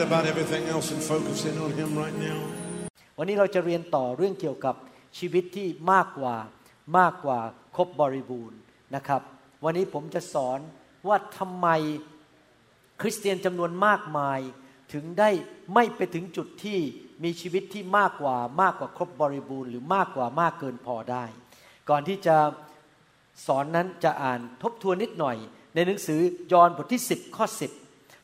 [0.00, 2.38] forget about everything else and focus in on Him right now.
[3.18, 4.74] วันนี้เราจะเรียนต่อเรื่องเกี่ยวกับ
[5.18, 6.36] ชีวิตที่มากกว่า
[6.98, 7.38] มากกว่า
[7.76, 8.58] ครบบริบูรณ์
[8.94, 9.22] นะครับ
[9.64, 10.58] วันนี้ผมจะสอน
[11.08, 11.68] ว่าทำไม
[13.00, 14.40] คริสเตียนจำนวนมากมาย
[14.92, 15.30] ถึงได้
[15.74, 16.78] ไม่ไปถึงจุดที่
[17.24, 21.24] มีชีวิตที่มากกว่ามากกว่าครบบริบูรณ์ หรือมากกว่ามากเกินพอได้
[21.88, 22.36] ก่อนที่จะ
[23.46, 25.36] สอนนั้นจะอ่านทบทวนนิดหน่อย
[25.74, 26.20] ในหนังสือ
[26.52, 27.79] ยอห์นบทที่ 10 ข้อ 10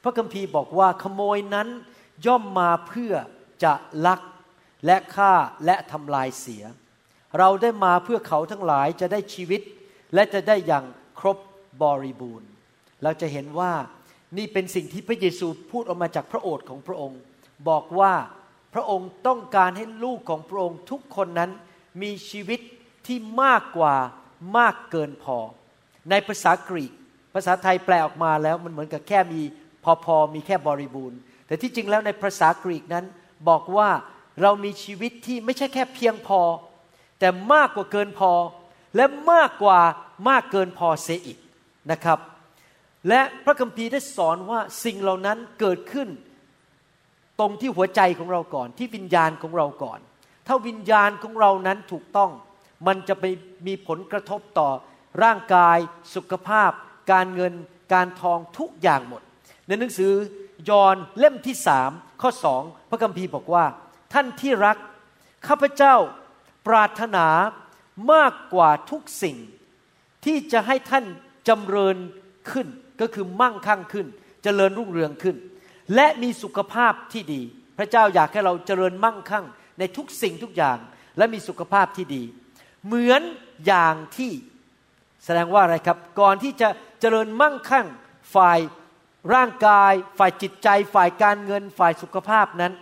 [0.07, 1.69] ระคัมภีร์บอกว่าขโมยนั้น
[2.27, 3.13] ย่อมมาเพื่อ
[3.65, 3.75] จะ
[4.07, 4.21] ลัก
[4.87, 5.33] และฆ่า
[5.65, 6.65] และทำลายเสีย
[7.39, 9.61] เราได้มาเพื่อเขาทั้งหลายจะได้ชีวิต
[10.15, 10.85] และจะได้อย่าง
[11.21, 11.39] ครบ
[11.83, 12.51] บริบูรณ์
[13.03, 13.73] เราจะเห็นว่า
[14.37, 17.21] นี่เป็นสิ่งที่พระเยซูพูดออกมาจากพระโอษฐ์ของพระองค์
[17.69, 18.15] บอกว่า
[18.75, 21.51] พระองค์ต้องการให้ลูกของพระองค์ทุกคนนั้น
[22.03, 22.61] มีชีวิต
[23.07, 23.95] ที่มากกว่า
[24.57, 25.39] มากเกินพอ
[26.11, 26.93] ในภาษากรีก
[27.35, 29.43] ภาษาไทยแปลออกมาแล้วมันเหมือนกับแค่มี
[29.87, 33.05] พอพอมีแค่บริบูรณ์ แต่ที่จริงแล้วในภาษากรีกนั้น
[33.49, 33.91] บอกว่า
[34.43, 36.41] เรามีชีวิตที่ไม่ใช่แค่เพียงพอ
[37.19, 38.33] แต่มากกว่าเกินพอ
[38.97, 39.81] และมากกว่า
[40.29, 41.39] มากเกินพอเสียอีก
[41.91, 42.19] นะครับ
[43.09, 46.09] และพระคัมภีร์ได้สอนว่าสิ่งเหล่านั้นเกิดขึ้น
[47.41, 49.99] ตรงที่หัวใจของเราก่อน ที่วิญญาณของเราก่อน
[50.47, 52.31] ถ้าวิญญาณของเรานั้นถูกต้อง
[52.87, 53.25] มันจะไป
[53.67, 54.71] มีผลกระทบต่อ
[55.23, 55.79] ร่างกาย
[56.15, 56.71] สุขภาพ
[57.13, 57.53] การเงิน
[57.93, 59.23] การทองทุกอย่างหมด
[59.67, 60.13] ในหนังสือ
[60.71, 61.91] ยอห์นเล่มที่สาม
[62.23, 63.65] ข้อสองพระคัมภีร์บอกว่า
[64.13, 64.77] ท่านที่รัก
[65.49, 65.95] ข้าพเจ้า
[66.67, 67.27] ปรารถนา
[68.13, 69.37] มากกว่าทุกสิ่ง
[70.25, 71.05] ที่จะให้ท่าน
[71.49, 71.97] จำเริญ
[72.51, 72.67] ขึ้น
[73.01, 74.07] ก็คือมั่งคั่งขึ้น
[74.43, 75.37] เจริญรุ่งเรืองขึ้น
[75.95, 77.43] และมีสุขภาพที่ดี
[77.79, 79.45] พระเจ้าอยากให้เราเจริญมั่งคั่ง
[79.79, 80.79] ในทุกสิ่งทุกอย่าง
[81.19, 82.23] และมีสุขภาพที่ดี
[82.87, 83.23] เหมือน
[83.67, 84.33] อย่างที่
[85.25, 86.69] แสดงว่าอะไรครับ ก่อนที่จะ
[87.01, 87.87] เจริญมั่งคั่ง
[88.35, 88.59] ฝ่าย
[89.35, 92.73] ร่างกาย ฝ่ายจิตใจ ฝ่ายการเงิน ฝ่ายสุขภาพนั้น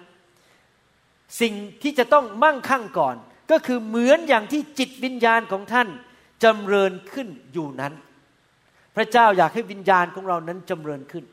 [1.40, 3.16] สิ่งที่จะต้องมั่งคั่งก่อน
[3.50, 5.88] ก็คือเหมือนอย่างที่จิตวิญญาณของท่าน
[6.44, 7.92] จำเริญขึ้นอยู่นั้น
[8.96, 11.24] พระเจ้าอยากให้วิญญาณของเรานั้นจำเริญขึ้น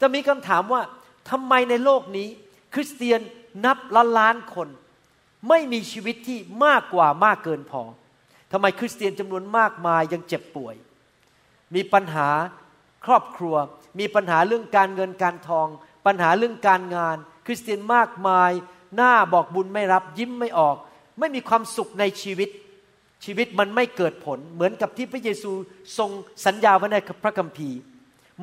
[0.00, 0.82] จะมีคำถามว่า
[1.30, 2.28] ทำไมในโลกนี้
[2.74, 3.20] คริสเตียน
[3.64, 4.68] นับล้านล้านคน
[5.48, 7.82] ไม่มีชีวิตที่มากกว่ามากเกินพอ
[8.52, 10.74] ทำไมคริสเตียนจำนวนมากมายยังเจ็บป่วย
[11.74, 12.28] มีปัญหา
[13.04, 13.56] ครอบครัว
[13.98, 15.68] มีปัญหาเรื่องการเงินการทอง
[16.06, 17.16] ปัญหาเรื่องการงาน
[17.46, 18.50] คริสเตียนมากมาย
[18.96, 20.76] หน้าบอกบุญไม่รับยิ้มไม่ออก
[21.18, 22.48] ไม่มีความสุขในชีวิต
[23.24, 25.50] ชีวิตมันไม่เกิดผล เหมือนกับที่พระเยซู
[25.98, 26.10] ทรง
[26.46, 27.78] สัญญาไว้ในพระคัมภีร์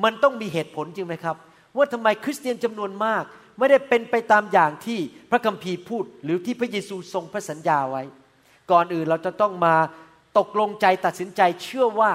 [0.04, 1.36] มันต้องมีเหตุผลจริงไหมครับ
[1.76, 3.24] ว่าทำไมคริสเตียนจำนวนมาก
[3.58, 4.98] ไม่ได้เป็นไปตามอย่างที่
[5.30, 8.02] พระคัมภีร์พูด หรือที่พระเยซูทรงพระสัญญาไว้
[8.70, 9.74] ก่อนอื่นเราจะต้องมา
[10.38, 12.12] ตกลงใจตัดสินใจเชื่อว่า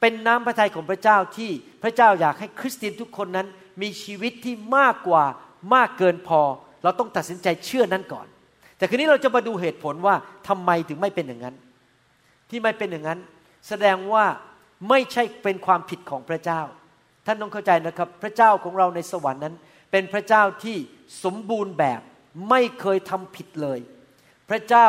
[0.00, 1.50] เป็นน้ำพระทัยของพระเจ้าที่
[1.82, 3.46] พระเจ้าอยากให้คริสเตียนทุกคนนั้น
[3.82, 5.24] มีชีวิตที่มากกว่า
[5.74, 6.40] มากเกินพอ
[6.82, 8.26] เราต้องตัดสินใจเชื่อนั้นก่อน
[8.76, 10.14] แต่คืนนี้เราจะมาดูเหตุผลว่า
[10.48, 11.56] ทำไมถึงไม่เป็นอย่างนั้น
[12.50, 13.18] ที่ไม่เป็นอย่างนั้น
[13.68, 14.24] แสดงว่า
[14.88, 16.60] ไม่ใช่เป็นความผิดของพระเจ้า
[17.26, 19.54] ท่านต้องเข้าใจนะครับ พระเจ้าของเราในสวรรค์นั้น
[19.90, 20.76] เป็นพระเจ้าที่
[21.24, 22.00] สมบูรณ์แบบ
[22.50, 23.78] ไม่เคยทำผิดเลย
[24.50, 24.88] พระเจ้า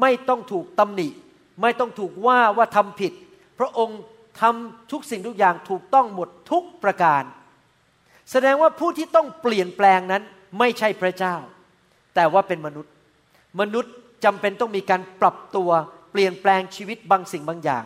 [0.00, 1.08] ไม่ต้องถูกตำหนิ
[1.62, 3.12] ไม่ต้องถูกว่าว่าทำผิด
[3.58, 4.00] พระองค์
[4.40, 7.22] ทำทุกสิ่งทุกอย่างถูกต้องหมดทุกประการ
[8.30, 10.22] แสดงว่าผู้ที่ต้องเปลี่ยนแปลงนั้น
[10.58, 11.34] ไม่ใช่พระเจ้า
[12.14, 12.92] แต่ว่าเป็นมนุษย์
[13.60, 13.92] มนุษย์
[14.24, 15.70] จำเป็นต้องมีการปรับตัว
[16.12, 17.84] เปลี่ยนแปลงชีวิตบางสิ่งบางอย่าง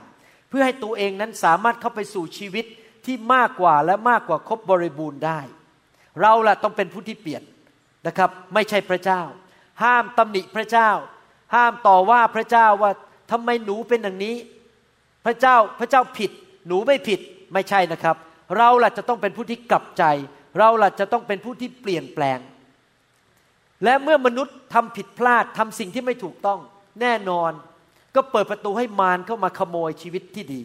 [0.49, 2.64] เพื่อให้ตัวเองนั้นสามารถเข้าไปสู่ชีวิต
[3.06, 5.41] ที่มากกว่าและมากกว่าครบบริบูรณ์ได้
[6.20, 7.43] เราล่ะต้องเป็นผู้ที่เปลี่ยน
[8.06, 9.20] นะครับ ไม่ใช่พระเจ้า
[9.82, 10.91] ห้ามตำหนิพระเจ้า
[11.55, 12.91] ห้ามต่อว่าพระเจ้าว่า
[13.31, 14.37] ทำไมหนูเป็นอย่างนี้
[15.25, 16.31] พระเจ้าพระเจ้าผิด
[16.67, 17.20] หนูไม่ผิด
[17.52, 18.17] ไม่ใช่นะครับ
[18.56, 20.05] เราล่ะจะต้องเป็นผู้ที่กลับใจ
[20.58, 22.38] เราล่ะจะต้องเป็นผู้ที่เปลี่ยนแปลง
[23.84, 26.61] และเมื่อมนุษย์ทำผิดพลาดทำสิ่งที่ไม่ถูกต้อง
[27.00, 27.52] แน่นอน
[28.14, 30.61] ก็เปิดประตูให้มารเข้ามาขโมยชีวิตที่ดี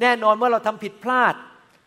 [0.00, 1.34] แน่นอนเมื่อเราทำผิดพลาด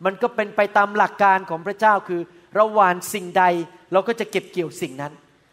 [0.04, 2.20] มันก็เป็นไปตามหลักการของพระเจ้าคือ
[2.54, 3.44] เราหวานสิ่งใด
[3.92, 5.12] เราก็จะเก็บเกี่ยวสิ่งนั้น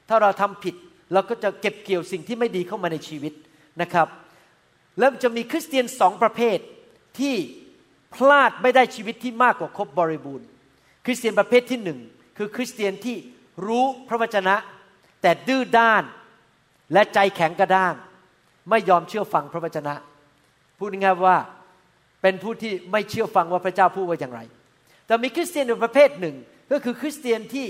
[0.10, 0.76] ถ้าเราทำผิด
[1.14, 3.34] เราก็จะเก็บเกี่ยวสิ่งที่ไม่ดีเข้ามาในชีวิต
[3.82, 4.08] นะครับ
[5.00, 6.58] แล้วจะมีคริสเตียนสองประเภท
[7.20, 7.36] ที่
[8.16, 10.48] พลาดไม่ได้ชีวิตที่มากกว่าครบบริบูรณ์
[11.06, 12.00] คริสเตียนประเภทที่หนึ่ง
[12.38, 13.18] คือคริสเตียนที่
[13.66, 14.56] รู้พระวจนะ
[15.22, 16.04] แต่ดื้อด้าน
[16.94, 17.94] และใจแข็งกระด้าง
[18.70, 19.96] ไม่ยอมเชื่อฟังพระวจนะ
[20.78, 21.38] พูดง่ายๆว่า
[22.22, 24.42] เป็นผู้ที่ไม่เชื่อฟังว่าพระเจ้าพูดว่าอย่างไร
[25.06, 26.36] แต่มีคริสเตียนอีกประเภทหนึ่ง
[26.72, 27.68] ก็คือคริสเตียนที่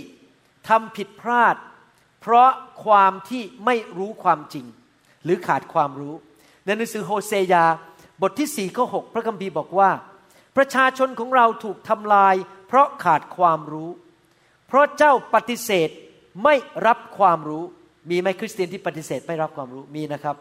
[0.70, 1.56] ทำผิดพลาด
[2.22, 2.50] เพราะ
[2.86, 4.66] ความที่ไม่รู้ความจริง
[5.24, 6.16] หรือขาดความรู้
[6.66, 7.66] ในหนังสือโฮเซยา
[8.22, 9.90] บทที่สี่ข้อหพระคัมภีร์บอกว่า
[10.58, 12.36] ประชาชนของเราถูกทำลาย
[12.68, 13.90] เพราะขาดความรู้
[14.68, 15.90] เพราะเจ้าปฏิเสธ
[16.44, 16.56] ไม่
[16.88, 17.64] รับความรู้
[18.10, 20.36] มีไหมคริสเตียนที่ปฏิเสธไม่รับความรู้มีนะครับ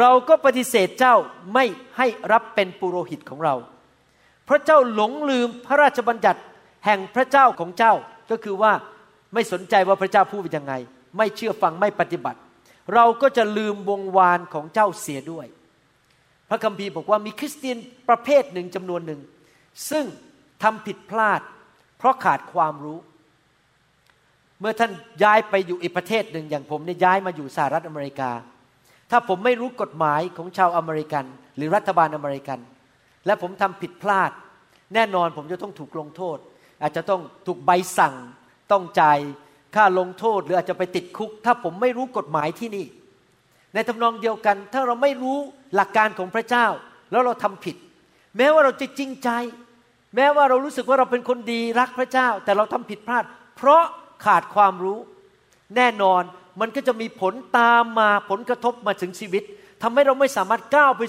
[0.00, 1.14] เราก็ปฏิเสธเจ้า
[1.54, 1.64] ไม่
[1.96, 3.54] ให้รับเป็นปุโรหิตของเรา
[4.44, 6.40] เพราะเจ้าหลงลืมพระราชบัญญัติ
[6.84, 7.94] แห่งพระเจ้าของเจ้า
[8.30, 8.72] ก็คือว่า
[9.34, 10.74] ไม่สนใจว่าพระเจ้าพูดเป็นยังไง
[11.16, 12.38] ไม่เชื่อฟังไม่ปฏิบัติ
[12.94, 15.46] เราก็จะลืมวงวานของเจ้าเสียด้วย
[16.48, 17.76] พระคัมภีร์บอกว่ามีคริสเตียน
[18.08, 19.20] ประเภทหนึ่งจำนวนหนึ่ง
[19.90, 20.04] ซึ่ง
[20.62, 21.40] ทำผิดพลาด
[21.98, 22.98] เพราะขาดความรู้
[24.60, 24.92] เมื่อท่าน
[25.22, 28.30] ย้ายไปอยู่อีกประเทศหนึ่งอย่างผมเนี่ยย้ายมาอยู่สหรัฐอเมริกา
[29.10, 31.24] ถ้าผมไม่รู้กฎหมายของชาวอเมริกัน
[31.56, 32.58] หรือรัฐบาลอเมริกัน
[33.26, 34.30] และผมทำผิดพลาด
[34.94, 36.38] แน่นอนผมจะต้องถูกลงโทษ
[36.82, 38.14] อาจจะต้องถูกใบสั่ง
[38.72, 39.18] ต้องจ่าย
[39.74, 42.86] ค่าลงโทษหรืออาจจะไปติดคุก ถ้าผมไม่รู้กฎหมายที่นี่
[43.74, 45.38] ในทำนองเดียวกัน ถ้าเราไม่รู้
[45.74, 46.66] หลักการของพระเจ้า
[47.10, 47.76] แล้วเราทำผิด
[48.36, 49.30] แม้ว่าเราจะจริงใจ
[50.16, 53.24] แม้ว่าเรารู้สึกว่าเราเป็นคนดีรักพระเจ้า แต่เราทำผิดพลาด
[53.56, 53.82] เพราะ
[54.24, 54.98] ขาดความรู้
[55.76, 56.22] แน่นอน
[56.60, 59.42] มันก็จะมีผลตามมาผลกระทบมาถึงชีวิต
[59.82, 61.02] ทำให้เราไม่สามารถก้าวไป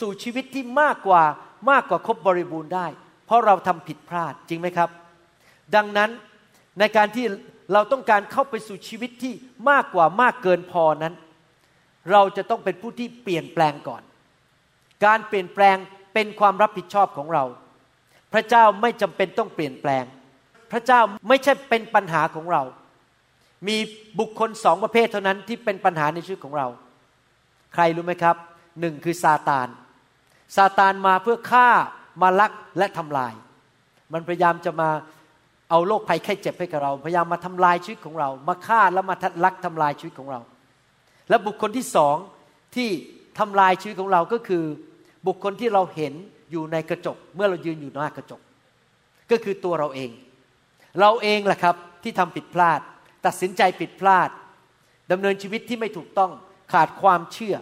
[0.00, 1.22] สู่ชีวิตที่มากกว่า
[1.70, 2.86] มากกว่าครบบริบูรณ์ได้
[3.26, 4.90] เพราะเราทำผิดพลาดจริงไหมครับ
[5.74, 6.10] ดังนั้น
[6.78, 7.24] ในการที่
[7.72, 9.32] เราต้องการเข้าไปสู่ชีวิตที่
[9.70, 11.14] มากกว่ามากเกินพอนั้น
[12.12, 14.02] เราจะต้องเป็นผู้ที่เปลี่ยนแปลงก่อน
[15.04, 15.76] การเปลี่ยนแปลง
[16.14, 17.44] เป็นความรับผิดชอบของเรา
[18.32, 20.04] พระเจ้าไม่จำเป็นต้องเปลี่ยนแปลง
[20.72, 22.62] พระเจ้าไม่ใช่เป็นปัญหาของเรา
[23.68, 23.76] มี
[24.18, 26.66] บุคคลสองประเภทเท่านั้นที่เป็นปัญหาในชีวิตของเรา
[27.74, 28.36] ใครรู้ไหมครับ
[28.80, 29.68] หนึ่งคือซาตาน
[30.56, 31.68] ซาตานมาเพื่อฆ่า
[32.22, 33.32] มาลักและทำลาย
[34.12, 34.90] มันพยายามจะมา
[35.74, 40.40] เอาโรคภัยไข้เจ็บให้กับเรา พยายามมาทำลายชีวิตของเรา มาฆ่าแล้วมาลักทำลายชีวิตของเรา
[41.28, 42.16] และบุคคลที่สอง
[42.76, 42.88] ที่
[43.38, 44.64] ทำลายชีวิตของเราก็คือ
[45.26, 46.12] บุคคลที่เราเห็น
[46.50, 48.40] อยู่ในกระจก เมื่อเรายืนอยู่หน้ากระจก
[49.30, 50.10] ก็คือตัวเราเอง
[51.00, 52.80] เราเองแหละครับที่ทำผิดพลาด
[53.26, 54.28] ตัดสินใจผิดพลาด
[55.10, 56.30] ดำเนินชีวิตที่ไม่ถูกต้อง
[56.72, 57.56] ขาดความเชื่อ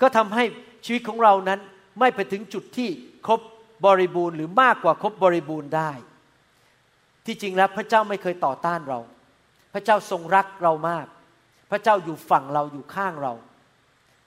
[0.00, 0.44] ก็ทำให้
[0.84, 1.60] ชีวิตของเรานั้น
[1.98, 2.88] ไม่ไปถึงจุดที่
[3.26, 3.40] ครบ
[3.86, 5.92] บริบูรณ์หรือมากกว่าครบบริบูรณ์ได้
[7.28, 8.98] ที่จริงแล้วพระเจ้าไม่เคยต่อต้านเรา
[9.74, 11.06] พระเจ้าทรงรักเรามาก
[11.70, 13.32] พระเจ้าอยู่ฝั่งเราอยู่ข้างเรา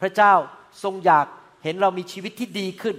[0.01, 0.33] พระเจ้า
[0.83, 1.25] ทรงอยาก
[1.63, 2.95] เห็นเรามีชีวิตที่ดีขึ้น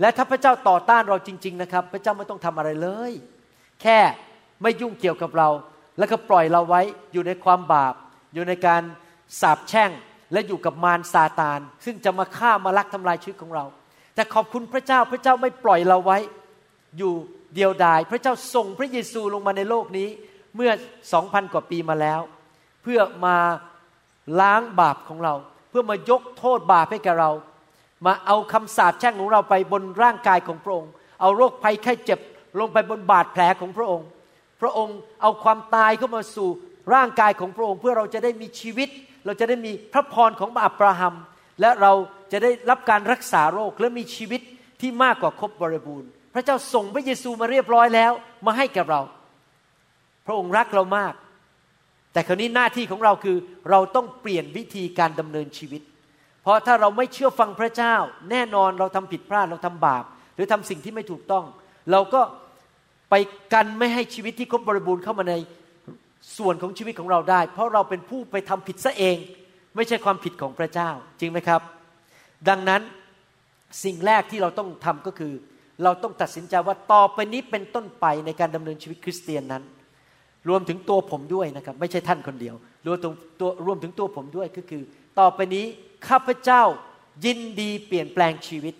[0.00, 3.12] และถ้าพระเจ้าต่อต้านเราจริง ๆ นะครับ พระเจ้าไม่ต้องทำอะไรเลย
[3.82, 3.98] แค่
[4.62, 5.48] ไม่ยุ่งเกี่ยวกับเรา
[5.98, 6.82] แล้วก็ปล่อยเราไว้
[7.12, 7.94] อยู่ในความบาป
[8.34, 8.82] อยู่ในการ
[9.40, 9.90] สาปแช่ง
[10.32, 13.64] และอยู่กับมารซาตาน ซึ่งจะมาฆ่ามาลักทำลายชีวิตของเรา
[14.14, 16.18] แต่ขอบคุณพระเจ้าพระเจ้าไม่ปล่อยเราไว้
[16.98, 17.12] อยู่
[17.54, 20.08] เดียวดาย พระเจ้าส่งพระเยซูลงมาในโลกนี้
[20.56, 20.70] เมื่อ
[21.12, 22.20] สองพันกว่าปีมาแล้ว
[22.82, 23.36] เพื่อมา
[24.40, 25.34] ล้างบาปของเรา
[25.70, 27.30] เพื่อมายกโทษบาปให้แกเรา
[28.06, 32.20] มาเอาคำสาปแช่งของเราไปบนร่างกายของพระองค์ เอาโรคภัยไข้เจ็บ
[32.60, 34.08] ลงไปบนบาดแผลของพระองค์
[34.60, 36.48] พระองค์เอาความตายเข้ามาสู่
[36.94, 38.88] ร่างกายของพระองค์ เพื่อเราจะได้มีชีวิต
[39.26, 41.14] เราจะได้มีพระพรของอับราฮัม
[41.60, 41.92] และเรา
[42.32, 44.40] จะได้รับการรักษาโรคและมีชีวิต
[44.80, 48.12] ที่มากกว่าครบบริบูรณ์ พระเจ้าส่งพระเยซูมาเรียบร้อยแล้ว
[48.46, 49.00] มาให้กับเรา
[50.26, 51.14] พระองค์รักเรามาก
[52.12, 53.36] แต่คราวนี้หน้าที่ของเราคือ
[53.70, 55.82] เราต้องเปลี่ยนวิธีการดำเนินชีวิต
[56.42, 57.94] เพราะถ้าเราไม่เชื่อฟังพระเจ้า
[58.30, 61.44] แน่นอนเราทำผิดพลาดเราทำบาป หรือทำสิ่งที่ไม่ถูกต้อง
[61.92, 62.20] เราก็
[63.10, 63.14] ไป
[63.52, 65.34] กันไม่ให้ชีวิตที่ครบบริบูรณ์เข้ามาใน
[66.38, 69.16] ส่วนของชีวิตของเราได้ เพราะเราเป็นผู้ไปทำผิดซะเอง
[69.76, 71.60] ไม่ใช่ความผิดของพระเจ้า จริงไหมครับ
[72.48, 72.82] ดังนั้น
[73.84, 75.32] สิ่งแรกที่เราต้องทำก็คือ
[75.84, 79.62] เราต้องตัดสินใจว่าต่อไปนี้เป็นต้นไปในการดำเนินชีวิตคริสเตียนนั้น
[80.48, 82.54] รวมถึงตัวผมด้วยนะครับ ไม่ใช่ท่านคนเดียว
[82.86, 84.82] รวมถึงตัวรวมถึงตัวผมด้วยก็คือ
[85.18, 85.64] ต่อไปนี้
[86.08, 86.62] ข้าพเจ้า
[87.24, 88.74] ยินดีเปลี่ยนแปลงชีวิต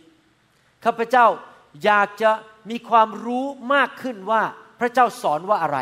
[0.85, 1.27] ข้าพเจ้า
[1.85, 2.31] อยากจะ
[2.71, 4.43] มีความรู้มากขึ้นว่า
[4.81, 5.79] พระเจ้าสอนว่าอะไร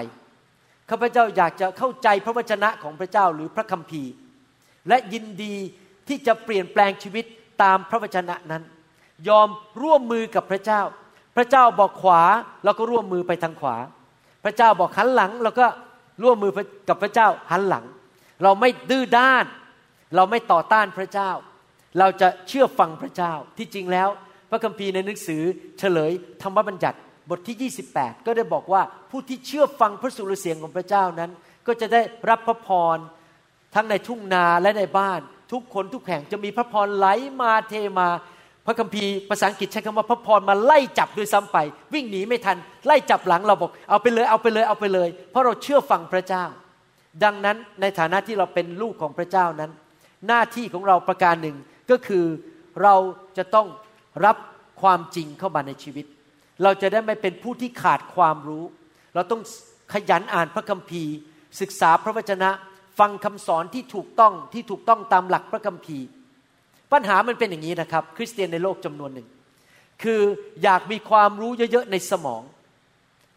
[0.91, 4.13] ข้าพเจ้าอยากจะเข้าใจพระวจนะของพระเจ้าหรือพระคัมภีร์
[4.89, 5.55] และยินดี
[6.09, 7.25] ที่จะเปลี่ยนแปลงชีวิต
[7.63, 8.63] ตามพระวจนะนั้น
[9.29, 9.49] ยอม
[9.83, 10.81] ร่วมมือกับพระเจ้า
[11.39, 12.23] พระเจ้าบอกขวา
[12.65, 13.77] เราก็ร่วมมือไปทางขวา
[14.45, 15.67] พระเจ้าบอกหันหลังเราก็
[16.23, 16.53] ร่วมมือ
[16.89, 17.85] กับพระเจ้าหันหลัง
[18.43, 19.45] เราไม่ดื้อด้าน
[20.17, 21.31] เราไม่ต่อต้านพระเจ้า
[21.99, 24.09] เราจะเชื่อฟังพระเจ้าที่จริงแล้ว
[24.51, 25.43] พระคัมภีร์ในหนังสือ
[25.79, 26.99] เฉลยธรรมบัญญัติ
[27.31, 31.31] บทที่ 28 ก็ได้บอกว่าผู้ที่เชื่อฟังพระสุรเสียงของพระเจ้านั้น
[31.67, 32.97] ก็จะได้รับพระพร
[33.75, 35.21] ทั้งในทุ่งนาและในบ้าน
[35.53, 37.07] ทุกคนทุกแห่งจะมีพระพรไหล
[37.41, 38.09] มาเทมา
[38.69, 41.59] พระคัมภีร์ภาษาอังกฤษใช้คำว่าพระพรมาไล่จับด้วยซ้ำไป
[41.95, 42.57] วิ่งหนีไม่ทัน
[42.87, 46.45] ไล่จับหลังเราบอกเอาไปเลยเอาไปเลยเอาไปเลย เพราะเราเชื่อฟังพระเจ้า
[47.25, 49.71] ดังนั้นในฐานะที่เราเป็นลูกของพระเจ้านั้น
[50.27, 51.57] หน้าที่ของเราประการหนึ่ง
[51.91, 52.25] ก็คือ
[52.83, 52.95] เรา
[53.39, 53.67] จะต้อง
[54.25, 54.37] รับ
[54.83, 56.07] ความจริงเข้ามาในชีวิต
[56.63, 58.65] เราจะได้ไม่เป็นผู้ที่ขาดความรู้
[59.15, 59.41] เราต้อง
[59.93, 61.15] ขยันอ่านพระคัมภีร์
[61.61, 62.51] ศึกษาพระวจนะ
[62.99, 66.05] ฟังคำสอนที่ถูกต้องที่ถูกต้องตามหลักพระคัมภีร์
[66.93, 69.29] ปัญหามันเป็นอย่างนี้นะครับ คริสเตียนในโลกจำนวนหนึ่ง
[70.03, 70.21] คือ
[70.63, 72.43] อยากมีความรู้เยอะๆในสมอง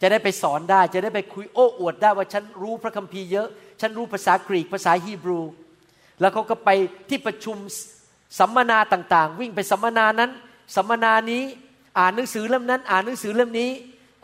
[0.02, 3.48] จะได้ไปสอนได้ จะได้ไปคุยโอ้อวดได้ว่าฉันรู้พระคัมภีร์เยอะ
[3.82, 5.40] ฉันรู้ภาษากรีกภาษาฮีบรู
[6.20, 6.70] แล้วเขาก็ไป
[7.10, 7.58] ที่ประชุม
[8.40, 10.32] สัมมนาต่างๆ วิ่งไปสัมมนานั้น
[10.76, 11.44] สัมมนานี้
[11.98, 13.70] อ่านหนังสือเล่มนั้น อ่านหนังสือเล่มนี้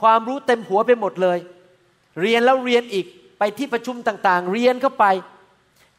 [0.02, 1.38] ความรู้เต็มหัวไปหมดเลย
[2.22, 3.06] เรียนแล้วเรียนอีก
[3.40, 5.06] ไปที่ประชุมต่างๆ เรียนเข้าไป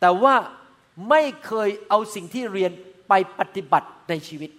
[0.01, 0.35] แต่ว่า
[1.11, 2.73] ไม่เคยเอาสิ่งที่เรียน
[3.09, 4.51] ไปปฏิบัติในชีวิต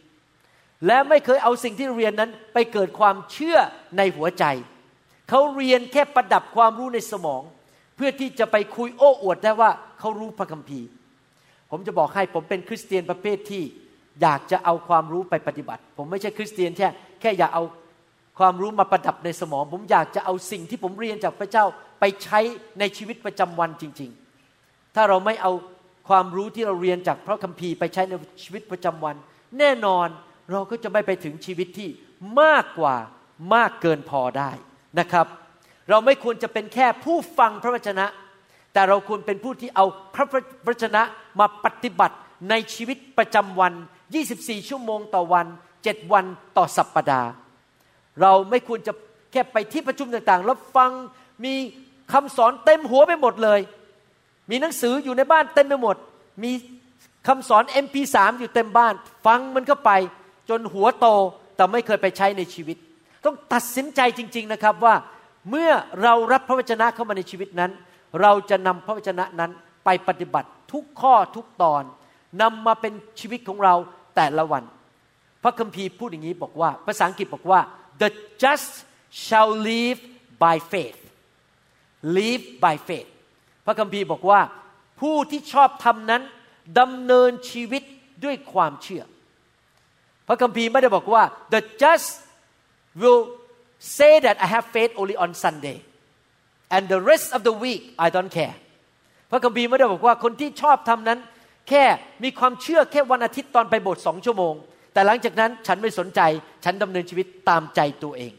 [0.86, 3.58] และไม่เคยเอาสิ่งที่เรียนนั้นไปเกิดความเชื่อ
[3.98, 4.46] ในหัวใจ
[5.30, 7.42] เขาเรียนแค่ประดับความรู้ในสมอง
[7.96, 10.88] เพื่อที่จะไปคุยโอ้อวดได้ว่าเขารู้พระคัมภีร์
[11.72, 13.64] ผมจะบอกให้ผมเป็นคริสเตียนประเภทที่
[14.22, 16.88] อยากจะเอาความรู้ไปปฏิบัติ ผมไม่ใช่คริสเตียนแค่
[17.22, 17.64] แค่อยากเอา
[18.40, 21.66] ความรู้มาประดับในสมอง ผมอยากจะเอาสิ่งที่ผมเรียนจากพระเจ้า
[22.00, 22.40] ไปใช้
[22.80, 24.12] ในชีวิตประจำวันจริง
[24.54, 25.52] ๆ ถ้าเราไม่เอา
[26.10, 28.14] ความรู้ที่เราเรียนจากพระคัมภีร์ไปใช้ใน
[28.44, 29.16] ชีวิตประจำวัน
[29.60, 30.08] แน่นอน
[30.52, 31.90] เราก็จะไม่ไปถึงชีวิตที่
[32.42, 32.96] มากกว่า
[33.54, 34.52] มากเกินพอได้
[35.00, 35.28] นะครับ
[35.90, 38.06] เราไม่ควรจะเป็นแค่ผู้ฟังพระวจนะ
[38.74, 39.86] แต่เราควรเป็นผู้ที่เอา
[40.16, 40.26] พระ
[40.68, 41.02] วจนะ
[41.40, 42.18] มาปฏิบัติ
[42.50, 43.74] ในชีวิตประจำวัน
[44.22, 45.48] 24 ชั่วโมงต่อวัน
[45.80, 46.26] 7 วัน
[46.58, 47.30] ต่อสัปปดาห์
[48.22, 48.94] เราไม่ควรจะ
[49.32, 50.92] แค่ไปที่ประชุมต่างๆ แล้วฟัง
[51.46, 51.54] มี
[52.14, 53.60] คำสอนเต็มหัวไปหมดเลย
[54.50, 55.96] มีหนังสืออยู่ในบ้านเต็มไปหมด
[56.44, 56.52] มี
[57.28, 58.94] คำสอน MP3 อยู่เต็มบ้าน
[59.26, 59.92] ฟังมันเข้าไป
[60.50, 61.08] จนหัวโต
[61.56, 62.78] แต่ไม่เคยไปใช้ในชีวิต
[63.26, 64.96] ต้องตัดสินใจจริง ๆนะครับว่า
[65.50, 65.72] เมื่อ
[66.04, 67.72] เรารับพระวจนะเข้ามาในชีวิตนั้น
[68.22, 69.52] เราจะนำพระวจนะนั้น
[69.86, 71.84] ไปปฏิบัติทุกข้อทุกตอน
[72.42, 73.76] นำมาเป็นชีวิตของเรา
[74.16, 74.64] แต่ละวัน
[75.44, 77.60] พระคัมภีร์พูดอย่างนี้บอกว่า ภาษาอังกฤษบอกว่า
[78.02, 78.10] the
[78.44, 78.72] just
[79.26, 80.00] shall live
[80.44, 81.00] by faith
[82.18, 83.10] live by faith
[83.70, 84.42] ระคัมภีร์บอกว่า
[85.02, 86.22] ผู้ที่ชอบทำนั้น
[86.80, 87.84] ดำเนินชีวิต
[88.26, 89.04] ด้วยความเชื่อ
[90.28, 91.24] พระคัมภีร์ไม่ได้บอกว่า
[91.54, 92.10] the just
[93.02, 93.22] will
[93.98, 95.78] say that I have faith only on Sunday
[96.76, 98.56] and the rest of the week I don't care
[99.32, 101.20] พระคัมภีร์ไม่ได้บอกว่าคนที่ชอบทำนั้น
[101.70, 101.84] แค่
[102.24, 104.54] มีความเชื่อแค่วันอาทิตย์ตอนไปโบสถ์สองชั่วโมง
[104.94, 106.22] แต่หลังจากนั้นฉันไม่สนใจ
[106.64, 108.34] ฉันดำเนินชีวิตตามใจตัวเอง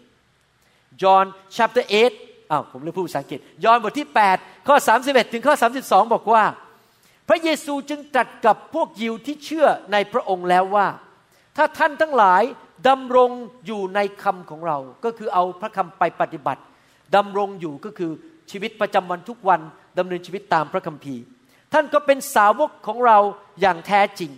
[1.03, 6.45] John chapter 8 อ้าวผมเรียกผู้ภาษาอังกฤษ ยอห์นบทที่ 8 ข้อ 31 ถึงข้อ 32 บอกว่า
[7.28, 10.87] พระเยซูจึงตรัสกับพวกยิวที่เชื่อในพระองค์แล้วว่า
[11.57, 12.42] ถ้าท่านทั้งหลาย
[12.88, 13.30] ดำรง
[13.66, 16.62] อยู่ในคำของเรา ก็คือเอาพระคำไปปฏิบัติ
[17.16, 18.11] ดำรงอยู่ก็คือ
[18.50, 19.61] ชีวิตประจำวันทุกวัน
[19.99, 21.23] ดำเนินชีวิตตามพระคัมภีร์
[21.73, 23.19] ท่านก็เป็นสาวกของเรา
[23.61, 24.33] อย่างแท้จริง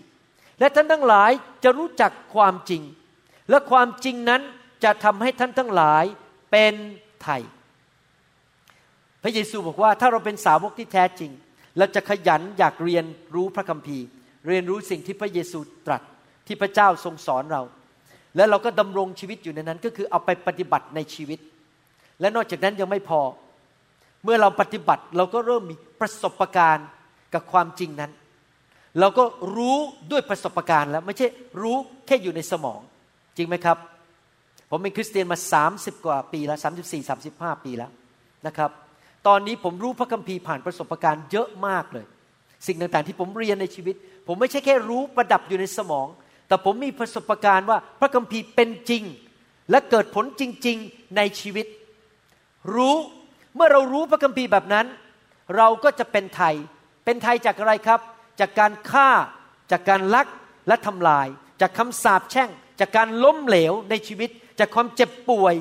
[0.61, 1.31] และท่านทั้งหลาย
[1.65, 2.83] จะรู้จักความจริง
[3.51, 4.43] และความจริงนั้น
[4.85, 6.05] จะทำให้ท่านทั้งหลาย
[6.51, 6.75] เป็น
[7.23, 7.43] ไทย
[9.23, 11.31] พระเยซูบอกว่าถ้าเราเป็นสาวกที่แท้จริง
[11.79, 14.07] เราจะขยันอยากเรียนรู้พระคัมภีร์
[14.49, 16.03] เรียนรู้สิ่งที่พระเยซูตรัส
[16.47, 17.63] ที่พระเจ้าทรงสอนเรา
[18.37, 21.39] และเราก็ดำรงชีวิตอยู่ในนั้นก็คือเอาไปปฏิบัติในชีวิต
[22.21, 23.21] และนอกจากนั้นยังไม่พอ
[24.25, 26.89] เมื่อเราปฏิบัติเราก็เริ่มมีประสบการณ์
[27.35, 28.13] กับความจริงนั้น
[29.01, 29.25] เราก็
[29.57, 29.77] รู้
[30.11, 31.27] ด้วยประสบการณ์แล้วไม่ใช่
[31.63, 31.77] รู้
[32.07, 32.81] แค่อยู่ในสมอง
[33.37, 33.79] จริงไหมครับ
[34.71, 35.39] ผมเป็นคริสเตียนมา
[35.73, 37.91] 30 กว่าปีแล้ว 34 35 ปีแล้ว
[38.47, 38.71] นะครับ
[39.27, 42.07] ตอนนี้ผมรู้พระคัมภีร์ผ่านประสบการณ์เยอะมากเลย
[42.67, 43.95] สิ่งต่างๆที่ผมเรียนในชีวิต
[44.27, 46.07] ผมไม่ใช่แค่รู้ประดับอยู่ในสมอง
[46.49, 49.03] แต่ผมมีประสบการณ์ว่าพระคัมภีร์เป็นจริง
[49.71, 51.67] และเกิดผลจริง ๆในชีวิต
[52.75, 52.97] รู้
[53.55, 54.87] เมื่อเรารู้พระคัมภีร์แบบนั้น
[55.57, 56.55] เราก็จะเป็นไทย
[57.05, 58.01] เป็นไทยจากอะไรครับ
[58.41, 59.11] จากการฆ่า
[59.73, 60.27] จากการลัก
[60.69, 61.29] และทำลาย
[61.61, 62.51] จากคำสาปแช่ง
[62.81, 65.55] จากการล้มเหลวในชีวิต จากความเจ็บป่วย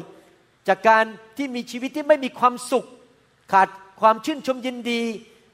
[0.67, 1.03] จากการ
[1.37, 2.87] ที่มีชีวิตที่ไม่มีความสุข
[3.51, 3.67] ขาด
[4.01, 5.01] ความชื่นชมยินดี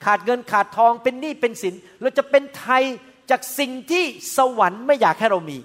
[0.05, 2.83] ขาดเงินขาดทองเป็นหนี้เป็นสิน เราจะเป็นไทย
[3.29, 4.03] จากสิ่งที่
[4.37, 5.57] สวรรค์ไม่อยากให้เรามี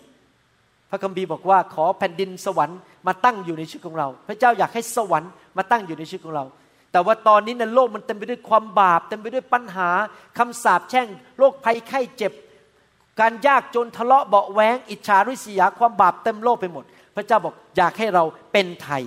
[0.91, 6.45] พระคัมภีร์บอกว่าขอแผ่นดินสวรรค์มาตั้งอยู่ในชีวิตของเรา พระเจ้าอยากให้สวรรค์มาตั้งอยู่ในชีวิตของเรา
[6.93, 9.91] แต่ว่าตอนนี้ในโลกมันเต็มไปด้วยความบาป เต็มไปด้วยปัญหา
[10.39, 11.09] คำสาปแช่ง
[11.39, 12.33] โรคภัยไข้เจ็บ
[13.21, 16.85] การยากจนทะเลาะเบาแหวงอิจฉาริษยาความบาปเต็มโลกไปหมด
[17.17, 19.03] พระเจ้าบอกอยากให้เราเป็นไทย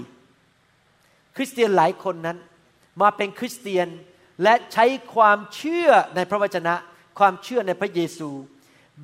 [1.36, 2.38] คริสเตียนหลายคนนั้น
[3.02, 3.88] มาเป็นคริสเตียน
[4.44, 4.86] และใช้
[5.16, 6.76] ความเชื่อในพระวจนะ
[7.20, 8.30] ความเชื่อในพระเยซู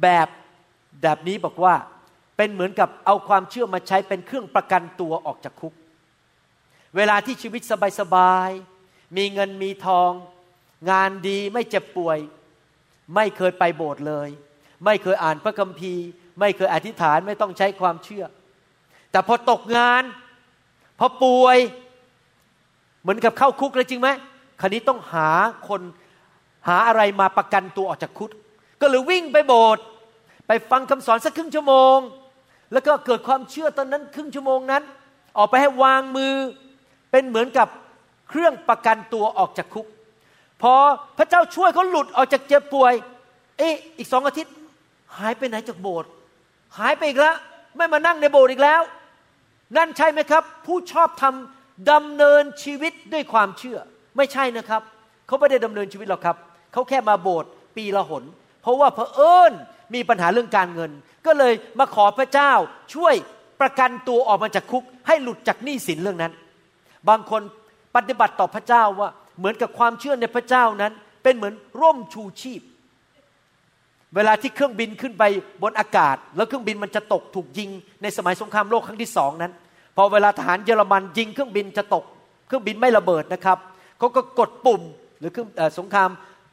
[0.01, 0.27] แบบ
[1.01, 1.75] แบบนี้บอกว่า
[2.37, 5.73] เป็นเหมือนกับเอาความเชื่อมาใช้เป็นเครื่องประกันตัวออกจากคุก
[6.95, 7.61] เวลาที่ชีวิต
[7.99, 10.11] สบายๆมีเงินมีทอง
[10.91, 12.19] งานดีไม่เจ็บป่วย
[13.15, 14.29] ไม่เคยไปโบสถ์เลย
[14.85, 16.07] ไม่เคยอ่านพระคัมภีร์
[16.39, 18.25] ไม่เคยอธิษฐานไม่ต้องใช้ความเชื่อ
[19.11, 20.03] แต่พอตกงาน
[20.99, 21.57] พอป่วย
[23.01, 24.09] เหมือนกับเข้าคุกเลยจริงไหม
[24.59, 25.29] คราวนี้ต้องหา
[25.67, 25.81] คน
[26.67, 28.31] หาอะไรมาประกันตัวออกจากคุก
[28.81, 29.83] ก็เลยวิ่งไปโบสถ์
[30.47, 31.97] ไปฟังคำสอนสักครึ่งชั่วโมง
[32.73, 34.83] แล้วก็เกิดความเชื่อตอนนั้นครึ่งชั่วโมงนั้น
[35.37, 36.33] ออกไปให้วางมือ
[37.11, 37.67] เป็นเหมือนกับ
[38.29, 39.87] เครื่องประกันตัวออกจากคุก
[40.61, 40.73] พอ
[41.17, 42.93] พระเจ้าช่วยเขาหลุดออกจากเจ็บป่วย
[43.57, 44.53] เอ๊ะอีกสองอาทิตย์
[45.17, 46.09] หายไปไหนจากโบสถ์
[46.79, 47.35] หายไปอีกแล้ว
[47.77, 48.81] ไม่มานั่งในโบสถ์อีกแล้ว
[49.77, 51.60] นั่นใช่ไหมครับ ผู้ชอบทำ
[51.91, 53.77] ดำเนินชีวิตด้วยความเชื่อ
[54.17, 54.81] ไม่ใช่นะครับ
[55.27, 56.37] เขาไม่ได้ดำเนินชีวิตหรอกครับ
[56.73, 58.23] เขาแค่มาโบสถ์ปีละหน
[58.61, 59.53] เพราะว่าเพอเอิญ
[59.93, 60.91] มีปัญหาเรื่องการเงิน
[61.25, 62.51] ก็เลยมาขอพระเจ้า
[62.93, 63.15] ช่วย
[63.61, 66.33] ประกันตัวออกมาจากคุก ให้หลุดจากหนี้สินเรื่องนั้น
[67.09, 67.41] บางคน
[67.95, 72.61] ปฏิบัติต่อพระเจ้าว่าเหมือนกับความเชื่อในพระเจ้านั้น เป็นเหมือนร่มชูชีพ
[74.15, 75.23] เวลาที่เครื่องบินขึ้นไป
[75.63, 77.69] บนอากาศ แล้วเครื่องบินมันจะตกถูกยิง
[78.01, 79.53] ในสมัยสงครามโลกครั้งที่สองนั้น
[80.01, 82.03] อเวลาทหารเยอรมันยิงเครื่องบินจะตก
[82.47, 83.57] เครื่องบินไม่ระเบิดนะครับ
[83.99, 84.81] เขาก็กดปุ่ม
[85.19, 86.09] หรือเครื่องสงคราม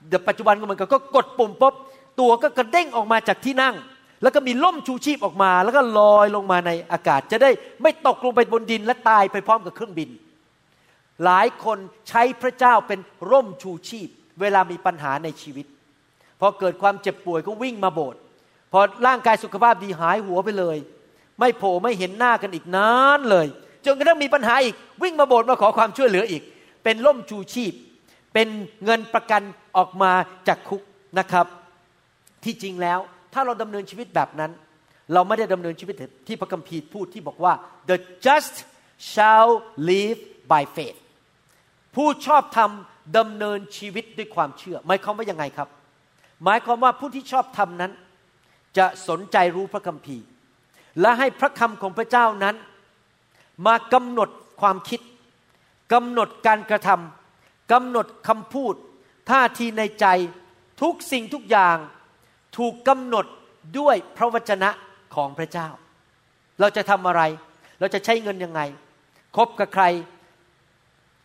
[0.08, 1.74] เดี๋ยวปัจจุบันก็เหมือนกันก็กดปุ่มปุ๊บ
[2.20, 3.74] ตัวก็กระเด้งออกมาจากที่นั่ง
[4.22, 7.50] แล้วก็มีล่มชูชีพออกมา แล้วก็ลอยลงมาในอากาศ จะได้
[7.82, 10.08] ไม่ตกลงไปบนดินและตายไปพร้อมกับเครื่องบิน
[11.24, 14.08] หลายคนใช้พระเจ้าเป็นร่มชูชีพ
[14.40, 15.66] เวลามีปัญหาในชีวิต
[16.40, 18.20] พอเกิดความเจ็บป่วยก็วิ่งมาโบสถ์
[18.72, 20.76] พอร่างกายสุขภาพดีหายหัวไปเลย
[21.40, 23.46] ไม่โผล่ไม่เห็นหน้ากันอีกนานเลย
[23.86, 26.42] จนกระทั่งมีปัญหาอีกวิ่งมาโบสถ์มาขอความช่วยเหลืออีก
[26.84, 27.72] เป็นร่มชูชีพ
[28.34, 28.48] เป็น
[28.84, 29.42] เงินประกัน
[29.76, 30.12] ออกมา
[30.48, 30.82] จากคุก
[31.18, 31.46] นะครับ
[32.44, 32.98] ที่จริงแล้ว
[33.32, 34.50] ถ้าเราดำเนินชีวิตแบบนั้น
[35.12, 35.94] เราไม่ได้ดำเนินชีวิต
[36.26, 37.52] ที่พระคัมภีร์พูดที่บอกว่า
[37.88, 37.96] the
[38.26, 38.54] just
[39.12, 39.50] shall
[39.90, 40.20] live
[40.52, 40.98] by faith
[41.94, 42.70] ผู้ชอบธรรม
[43.18, 45.68] ดำเนินชีวิตด้วยความเชื่อ หมายความว่ายังไงครับ
[46.44, 47.92] หมายความว่าผู้ที่ชอบธรรมนั้น
[48.78, 50.24] จะสนใจรู้พระคัมภีร์
[51.00, 52.56] และให้พระคำของพระเจ้านั้น
[53.66, 54.28] มากำหนด
[54.60, 55.00] ความคิด
[55.92, 58.74] กำหนดการกระทำกำหนดคำพูด
[59.30, 60.06] ท่าทีในใจ
[60.82, 61.76] ทุกสิ่งทุกอย่าง
[62.56, 63.26] ถูกกำหนด
[63.78, 64.70] ด้วยพระวจนะ
[65.14, 65.68] ของพระเจ้า
[66.60, 67.22] เราจะทำอะไร
[67.80, 68.60] เราจะใช้เงินยังไง
[69.36, 69.84] คบกับใคร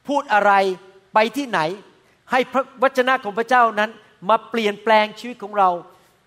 [0.08, 0.54] พูดอะไร
[1.14, 1.60] ไปที่ไหน
[2.32, 3.90] ให้พระวจนะของพระเจ้านั้น
[4.30, 5.70] มาเปลี่ยนแปลงชีวิตของเรา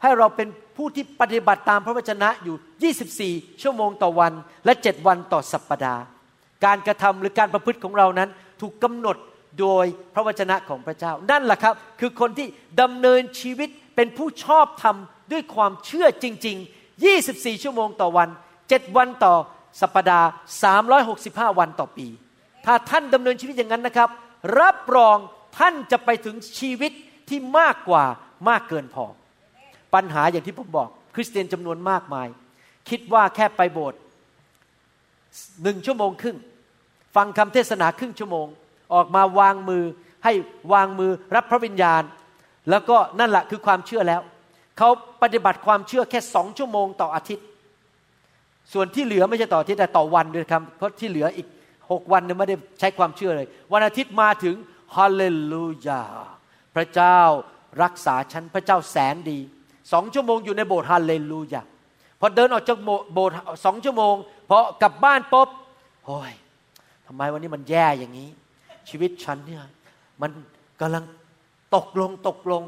[0.03, 4.33] ให้เราเป็นผู้ที่ปฏิบัติตามพระวจนะอยู่ 24 ชั่วโมงต่อวัน
[4.65, 6.03] และ 7 วันต่อสัปปดาห์
[6.65, 8.29] การกระทำหรือการประพฤติของเรานั้น
[8.61, 9.17] ถูกกำหนด
[9.61, 12.47] โดยพระวจนะของพระเจ้า นั่นแหละครับ คือคนที่
[12.81, 14.97] ดำเนินชีวิตเป็นผู้ชอบธรรม
[15.33, 18.29] ด้วยความเชื่อจริง ๆ 24 ชั่วโมงต่อวัน
[18.63, 19.35] 7 วันต่อ
[19.81, 20.29] สัปปดาห์
[20.95, 22.07] 365 วันต่อปี
[22.67, 24.09] ถ้าท่านดำเนินชีวิตอย่างนั้นนะครับ
[24.61, 25.17] รับรอง
[25.59, 26.93] ท่านจะไปถึงชีวิต
[27.29, 28.05] ที่มากกว่า
[28.49, 29.05] มากเกินพอ
[29.95, 32.29] ปัญหาอย่างที่ผมบอก คริสเตียนจำนวนมากมาย
[32.89, 34.01] คิดว่าแค่ไปโบสถ์
[35.63, 36.37] หนึ่งชั่วโมงครึ่ง
[37.17, 38.47] ฟังคำเทศนาครึ่งชั่วโมง
[38.95, 39.85] ออกมาวางมือ
[40.25, 40.33] ให้
[40.73, 42.03] วางมือรับพระวิญญาณ
[42.71, 44.21] แล้วก็นั่นแหละคือความเชื่อแล้ว
[44.79, 44.89] เขา
[45.23, 47.47] ปฏิบัติความเชื่อแค่สองชั่วโมงต่ออาทิตย์
[48.73, 51.47] ส่วนที่เหลือไม่ใช่ต่ออาทิตย์แต่ต่อวันด้วยครับเพราะที่เหลืออีก
[51.91, 54.57] หกวันเนี่ยไม่ได้ใช้ความเชื่อเลย วันอาทิตย์มาถึง
[54.97, 56.05] ฮาเลลูยา
[56.75, 57.19] พระเจ้า
[57.83, 59.39] รักษาฉันพระเจ้าแสนดี
[59.93, 61.63] สองชั่วโมงอยู่ในโบสถ์ฮาเลลูยา
[62.21, 62.79] พอเดินออกจาก
[63.13, 64.15] โบสถ์สองชั่วโมง
[64.49, 65.49] พอกลับบ้านปุ๊บ
[66.07, 66.33] โอ้ย
[67.07, 68.29] ทำไมวันนี้มันแย่อย่างนี้
[68.89, 69.63] ชีวิตฉันเนี่ย
[70.23, 70.31] มัน
[70.81, 71.05] กำลัง
[71.75, 72.63] ตกลงตกลง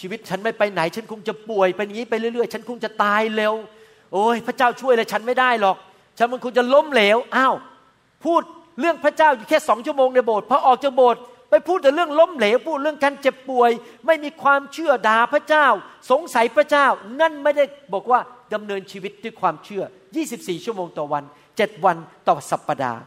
[0.00, 3.54] ชีวิตฉันไม่ไปไหน ฉันคงจะป่วยไปอย่างนี้ไปเรื่อยๆ ฉันคงจะตายเร็ว
[4.12, 5.76] โอ้ยพระเจ้าช่วยเลยฉันไม่ได้หรอก
[6.18, 7.54] ฉันมันคงจะล้มเหลวอ้าว
[8.24, 8.42] พูด
[8.80, 13.70] เรื่องพระเจ้าอยู่แค่สองชั่วโมงในโบสถ์พอออกจากโบสถ์ ไปพูดแต่เรื่องล้มเหลวพูดเรื่องการเจ็บป่วย
[14.06, 15.66] ไม่มีความเชื่อด่าพระเจ้า
[16.10, 16.86] สงสัยพระเจ้า
[17.20, 18.20] นั่นไม่ได้บอกว่า
[18.54, 19.82] ดำเนินชีวิตด้วยความเชื่อ
[20.24, 21.96] 24 ชั่วโมงต่อวัน 7 วัน
[22.28, 23.00] ต่อสัปปดาห์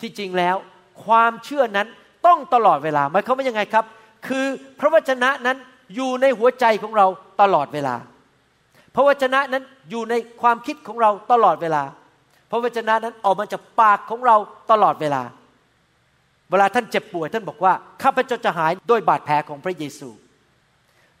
[0.00, 0.56] ที่จริงแล้ว
[1.04, 1.88] ความเชื่อนั้น
[2.26, 3.84] ต้องตลอดเวลาหมายความว่ายังไงครับ
[4.28, 4.46] คือ
[4.80, 5.56] พระวจนะนั้น
[5.94, 7.06] อยู่ในหัวใจของเรา
[7.42, 7.94] ตลอดเวลา
[8.94, 11.82] พระวจนะนั้นอยู่ในความคิดของเราตลอดเวลา
[12.50, 14.36] พระวจนะนั้นออกมาจากปากของเรา
[14.70, 15.22] ตลอดเวลา
[16.50, 20.08] เวลาท่านเจ็บป่วยท่านบอกว่าข้าพเจ้าจะหายด้วยบาดแผลของพระเยซู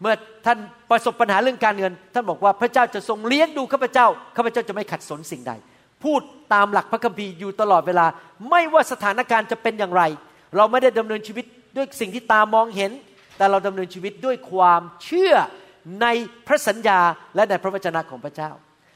[0.00, 0.14] เมื่อ
[0.46, 0.58] ท่าน
[0.90, 5.52] ประสบปัญหาเรื่องการเงิน ท่านบอกว่าพระเจ้าจะทรงเลี้ยงดูข้าพเจ้าข้าพเจ้าจะไม่ขัดสนสิ่งใด
[6.04, 6.20] พูด
[6.54, 8.06] ตามหลักพระคัมภีร์อยู่ตลอดเวลา
[8.50, 10.02] ไม่ว่าสถานการณ์จะเป็นอย่างไร
[10.56, 11.44] เราไม่ได้ดำเนินชีวิต
[11.76, 12.90] ด้วยสิ่งที่ตามองเห็น
[13.36, 15.34] แต่เราดำเนินชีวิตด้วยความเชื่อ
[16.02, 16.06] ใน
[16.46, 17.00] พระสัญญา
[17.34, 18.50] และในพระวจนะของพระเจ้า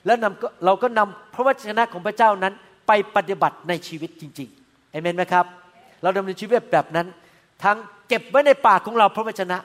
[0.07, 2.55] แล้วนำเราก็นำพระวจนะของพระเจ้านั้น
[2.87, 5.47] ไปปฏิบัติในชีวิตจริงๆเอเมนไหมครับ
[6.03, 7.07] เราดำเนินชีวิตแบบนั้น
[7.65, 7.77] ทั้ง
[8.09, 9.59] เก็บไว้ในปากของเราพระวจนะ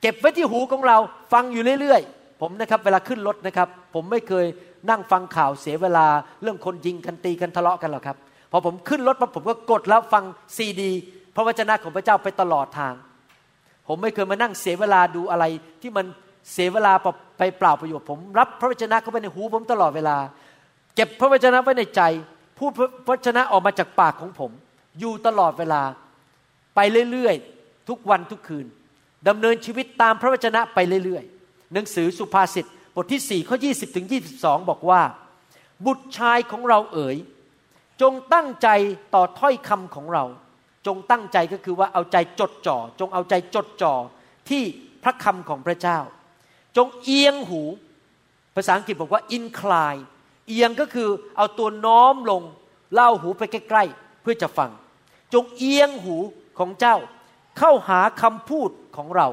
[0.00, 0.96] เก็บไว้ที่หูของเรา
[1.32, 4.46] ฟังอยู่เรื่อยๆ ผมนะครับเวลาขึ้นรถนะครับ ผมไม่เคย
[4.90, 6.06] นั่งฟังข่าวเสียเวลา
[6.42, 8.16] เรื่องคนยิงกันตีกันทะเลาะกันหรอกครับ
[8.50, 10.24] พอผมขึ้นรถปั๊บผมก็กดแล้วฟัง
[10.56, 10.90] ซีดี
[11.34, 12.94] พระวจนะของพระเจ้าไปตลอดทาง
[13.88, 15.44] ผมไม่เคยมานั่งเสียเวลาดูอะไร
[15.82, 16.06] ที่มัน
[16.52, 16.92] เสียเวลา
[17.38, 20.16] ไปเปล่าประโยชน์ ผมรับพระวจนะเข้าไปในหูผมตลอดเวลา
[20.94, 22.02] เก็บพระวจนะไว้ในใจ
[22.58, 22.70] พูด
[23.06, 24.50] พระวจนะออกมาจากปากของผม
[24.98, 25.82] อยู่ตลอดเวลา
[26.74, 26.80] ไป
[27.12, 28.66] เรื่อยๆ ทุกวันทุกคืน
[29.28, 34.06] ดำเนินชีวิตตามพระวจนะไปเรื่อยๆ หนังสือสุภาษิตบทที่ 4 ข้อ 20 ถึง
[34.38, 35.02] 22 บอกว่า
[35.86, 37.16] บุตรชายของเราเอ๋ย
[38.02, 38.68] จงตั้งใจ
[39.14, 40.24] ต่อถ้อยคำของเรา
[40.86, 43.94] จงตั้งใจก็คือว่าเอาใจจดจ่อ จงเอาใจจดจ่อ
[44.48, 44.62] ที่
[45.02, 45.98] พระคำของพระเจ้า
[46.76, 47.62] จงเอียงหู
[48.54, 50.02] ภาษาอังกฤษบอกว่า incline
[50.48, 52.42] เอียงก็คือเอาตัวน้อมลง
[52.94, 54.70] เล่าหูไปใกล้ๆ เพื่อจะฟัง
[55.34, 56.16] จงเอียงหู
[56.58, 56.96] ของเจ้า
[57.58, 59.28] เข้าหาคำพูดของเรา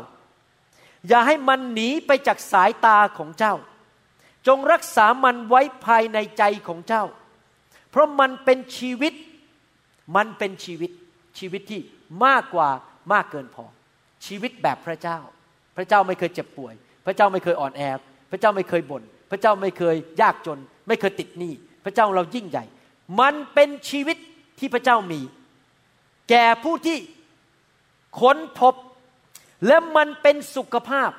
[1.08, 3.56] อย่าให้มันหนีไปจากสายตาของเจ้า
[4.48, 7.04] จงรักษามันไว้ภายในใจของเจ้า
[7.92, 9.14] เพราะมันเป็นชีวิต
[10.16, 10.92] มันเป็นชีวิต
[11.40, 11.82] ชีวิตที่
[12.26, 12.70] มากกว่า
[13.14, 13.66] มากเกินพอ
[14.26, 15.20] ชีวิตแบบพระเจ้า
[15.78, 16.74] พระเจ้าไม่เคยเจ็บป่วย
[17.06, 17.82] พระเจ้าไม่เคยอ่อนแอ
[18.32, 21.54] พระเจ้าไม่เคยบน่น พระเจ้าไม่เคยยากจน ไม่เคยติดหนี้
[21.86, 22.66] พระเจ้าเรายิ่งใหญ่
[23.20, 24.18] มันเป็นชีวิต
[24.60, 25.22] ที่พระเจ้ามี
[26.30, 26.98] แก่ผู้ที่
[28.20, 28.74] ค้นพบ
[29.68, 31.12] และมันเป็นสุขภาพ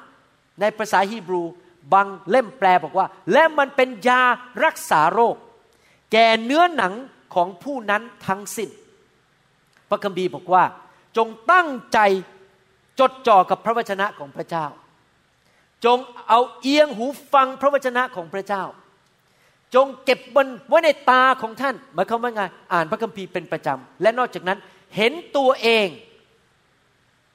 [0.60, 1.42] ในภาษาฮีบรู
[1.92, 4.22] บางเล่มแปลบอกว่า และมันเป็นยา
[4.64, 5.36] รักษาโรค
[6.12, 6.92] แก่เนื้อหนัง
[7.34, 8.68] ของผู้นั้นทั้งสิ้น
[9.88, 10.64] พระคัมภีร์บอกว่า
[11.16, 11.98] จงตั้งใจ
[13.00, 14.66] จดจ่อกับพระวจนะของพระเจ้า
[15.84, 18.62] จงเอาเอียงหูฟังพระวจนะของพระเจ้า
[19.74, 24.58] จงเก็บมันไว้ในตาของท่านหมายความว่าไงอ่านพระคัมภีร์เป็นประจำและนอกจากนั้น
[24.96, 25.88] เห็นตัวเอง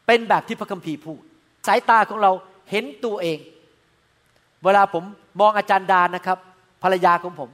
[0.06, 1.22] เป็นแบบที่พระคัมภีร์พูด
[1.68, 2.32] สายตาของเรา
[2.72, 3.40] เห็นตัวเอง
[4.64, 5.04] เวลาผม
[5.40, 6.38] มองอาจารย์ดานะครับ
[6.84, 7.50] ภรรยาของผม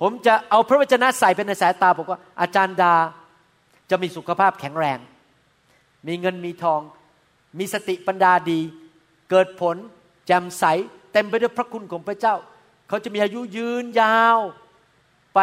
[0.00, 2.94] ผมจะเอาพระวจนะใส่เป็นในสายตาบอกว่าอาจารย์ดา
[3.90, 4.98] จะมีสุขภาพแข็งแรง
[6.06, 6.80] มีเงินมีทอง
[7.58, 8.60] มีสติปัญญาดี
[9.30, 9.76] เกิดผล
[10.26, 10.64] แจ่มใส
[11.12, 12.34] เต็มไปด้วยพระคุณของพระเจ้า
[12.88, 14.38] เขาจะมีอายุยืนยาว
[15.34, 15.40] ไป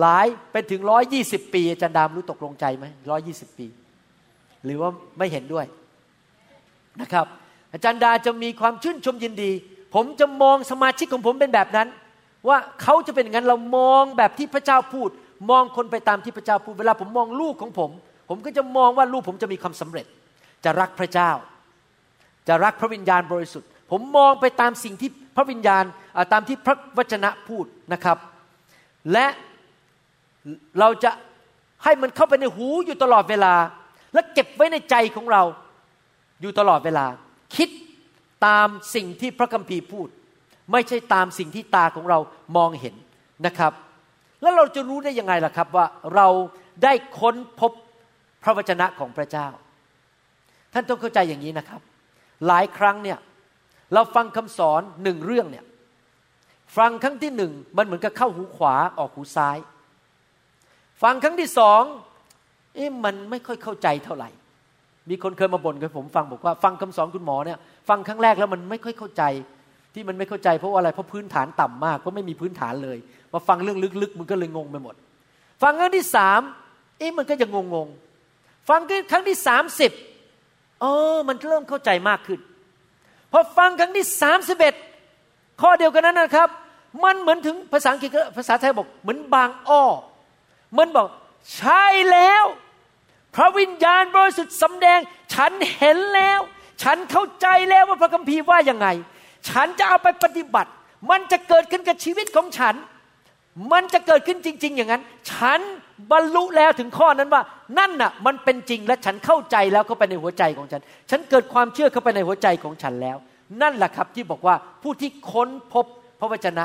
[0.00, 3.66] หลายเป็นถึงร้อยยี่สิบปีอาจารย์ดามรู้ตกลงใจไหมร้อยยี่สิบปี
[4.64, 5.66] หรือว่าไม่เห็นด้วย
[7.00, 7.26] นะครับ
[7.72, 9.50] อาจารย์ดาจะมีความชื่นชมยินดี
[9.94, 11.88] ผมจะมองสมาชิกของผมเป็นแบบนั้น
[12.48, 15.08] ว่าเขาจะเป็นอย่างนั้นเรามองแบบที่พระเจ้าพูด
[15.50, 17.90] มองคนไปตามที่พระเจ้าพูด เวลาผมมองลูกของผม
[18.28, 20.06] ผมก็จะมองว่าลูกผมจะมีความสำเร็จ
[20.64, 21.30] จะรักพระเจ้า
[22.48, 25.84] จะรักพระวิญญาณบริสุทธิ์ ผมมองไปตามสิ่งที่พระวิญญาณ
[26.32, 28.18] ตามที่พระวจนะพูดนะครับ
[29.12, 29.26] และ
[30.80, 31.10] เราจะ
[31.84, 33.54] ให้มันเข้าไปในหูอยู่ตลอดเวลา
[34.14, 35.42] และเก็บไว้ในใจของเรา
[36.40, 37.06] อยู่ตลอดเวลา
[37.56, 37.68] คิด
[38.46, 40.08] ตามสิ่งที่พระคัมภีร์พูด
[40.72, 42.18] ไม่ใช่ตามสิ่งที่ตาของเรา
[42.56, 42.94] มองเห็น
[43.46, 43.72] นะครับ
[44.42, 46.28] แล้วเราจะรู้ได้ยังไงล่ะครับว่าเรา
[46.82, 47.72] ได้ค้นพบ
[48.42, 49.48] พระวจนะของพระเจ้า
[50.72, 51.80] ท่านต้องเข้าใจอย่างนี้นะครับ
[52.46, 53.18] หลายครั้งเนี่ย
[53.94, 55.64] เราฟังคำสอนหนึ่งเรื่องเนี่ย
[56.76, 59.56] ฟังครั้งที่หนึ่งมันเหมือนกับเข้าหูขวาออกหูซ้าย
[61.02, 61.82] ฟังครั้งที่สอง
[62.74, 64.30] เอ๊ะมันไม่ค่อยเข้าใจเท่าไหร่
[65.10, 67.58] มีคนเคยมาบ่นกับผมฟังบอกว่าฟังคำสอนคุณหมอเนี่ย
[67.88, 69.22] ฟังครั้งแรกแล้วมันไม่ค่อยเข้าใจ
[69.94, 72.98] ที่มันไม่เข้าใจเพราะอะไรเพราะพื้นฐานต่ำมากเพราะไม่มีพื้นฐานเลย
[73.32, 74.94] มาฟังเรื่องลึกๆ มันก็เลยงงไปหมด
[75.62, 76.40] ฟังครั้งที่สาม
[76.98, 77.88] เอ๊ะมันก็จะงงง
[78.68, 79.92] ฟังครั้งที่สามสิบ
[80.80, 82.40] เออมันเริ่มเข้าใจมากขึ้น
[83.32, 84.74] พอฟังครั้งที่สามสิบเอ็ด
[85.62, 86.48] ข้อเดียวกันนั้นนะครับ
[87.04, 89.82] มันเหมือนถึงภาษาอังกฤษภาษาไทยบอกเหมือนบางอ้อ
[90.78, 91.08] มันบอก
[91.56, 92.44] ใช่แล้ว
[93.34, 94.98] พระวิญญาณบริสุทธิ์สำแดง
[95.34, 96.40] ฉันเห็นแล้ว
[96.82, 98.86] ฉันเข้าใจแล้วว่าพระคัมภีร์ว่ายังไง
[99.48, 100.70] ฉันจะเอาไปปฏิบัติ
[101.10, 102.74] มันจะเกิดขึ้นกับชีวิตของฉัน
[103.72, 105.60] มันจะเกิดขึ้นจริง ๆ อย่างนั้น ฉัน
[106.10, 107.42] บรรลุแล้วถึงข้อนั้นว่า
[107.78, 113.16] นั่นน่ะ มันเป็นจริงและฉันเข้าใจแล้วเข้าไปในหัวใจของฉัน ฉันเกิดความเชื่อเข้าไปในหัวใจของฉันแล้ว
[113.62, 115.86] นั่นแหละครับที่บอกว่าผู้ที่ค้นพบ
[116.20, 116.64] พระวจนะ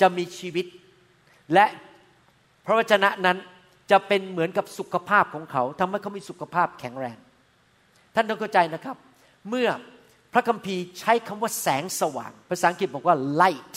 [0.00, 0.66] จะมีชีวิต
[1.54, 1.66] และ
[2.64, 3.38] พระวจนะนั้น
[3.90, 7.16] จะเป็นเหมือนกับสุขภาพของเขาทำให้เขามีสุขภาพแข็งแรง
[8.14, 8.96] ท่านต้องเข้าใจนะครับ
[9.48, 9.68] เมื่อ
[10.32, 13.74] พระคัมภีร์ใช้คำว่าแสงสว่าง ภาษาอังกฤษบอกว่า light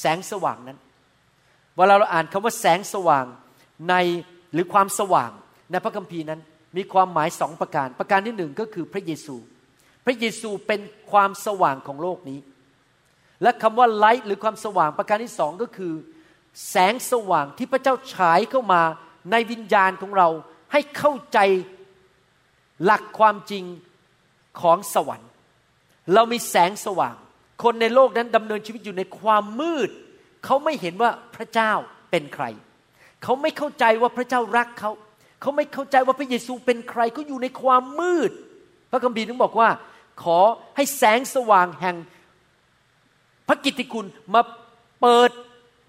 [0.00, 0.78] แสงสว่างนั้น
[1.76, 3.26] เวลาเราอ่านคำว่าแสงสว่าง
[3.88, 3.94] ใน
[4.52, 5.30] หรือความสว่าง
[5.70, 6.40] ในพระคัมภีร์นั้น
[6.76, 9.36] มีความหมายสองประการ ประการที่หนึ่งก็คือพระเยซู
[10.06, 12.38] พระเยซูเป็นความสว่างของโลกนี้
[13.42, 15.92] และคำว่า light หรือความสว่างประการที่สองก็คือ
[16.70, 18.82] แสงสว่างที่พระเจ้าฉายเข้ามา
[19.30, 20.28] ในวิญญาณของเรา
[20.72, 21.38] ให้เข้าใจ
[22.84, 23.64] หลักความจริง
[24.60, 25.30] ของสวรรค์
[26.14, 27.14] เรามีแสงสว่าง
[27.62, 29.90] คนในโลกนั้นดำเนินชีวิตอยู่ในความมืด
[30.44, 31.72] เขาไม่เห็นว่าพระเจ้า
[32.10, 32.44] เป็นใคร
[33.22, 34.90] เขาไม่เข้าใจว่าพระเจ้ารักเขา
[35.40, 38.30] เขาไม่เข้าใจว่าพระเยซูเป็นใครเขาอยู่ในความมืด
[38.90, 39.68] พระคัมภีร์ถึงบอกว่า
[40.22, 40.38] ขอ
[40.76, 41.96] ให้แสงสว่างแห่ง
[43.48, 44.42] พระกิตติคุณมา
[45.00, 45.30] เปิด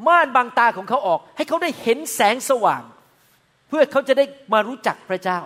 [0.08, 2.84] ม่านบางตาของเขาออก ให้เขาได้เห็นแสงสว่าง
[3.68, 5.40] เพื่อเขาจะได้มารู้จักพระเจ้า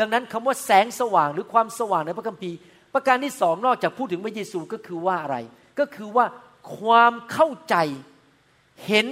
[0.00, 2.56] ดังนั้นคำว่าแสงสว่างหรือความสว่างในพระคัมภีร์
[2.94, 5.36] ประการที่สองนอกจากพูดถึงพระเยซูก็คือว่าอะไร
[5.78, 6.26] ก็คือว่า
[6.78, 7.76] ความเข้าใจ
[8.86, 9.06] เห็น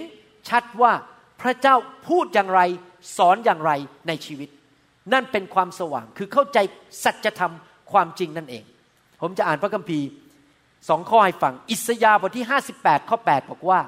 [0.48, 0.92] ชัดว่า
[1.42, 1.74] พระเจ้า
[2.08, 2.60] พูดอย่างไร
[3.16, 3.72] สอนอย่างไร
[4.08, 4.48] ในชีวิต
[5.12, 6.58] นั่นเป็นความสว่างคือเข้าใจ
[7.04, 7.52] สัจธรรม
[7.92, 8.64] ความจริงนั่นเอง
[9.22, 10.06] ผมจะอ่านพระคัมภีร์
[10.88, 13.80] สองข้อให้ฟังอิสยาห์บทที่ 58 ข้อ 8 บอกว่า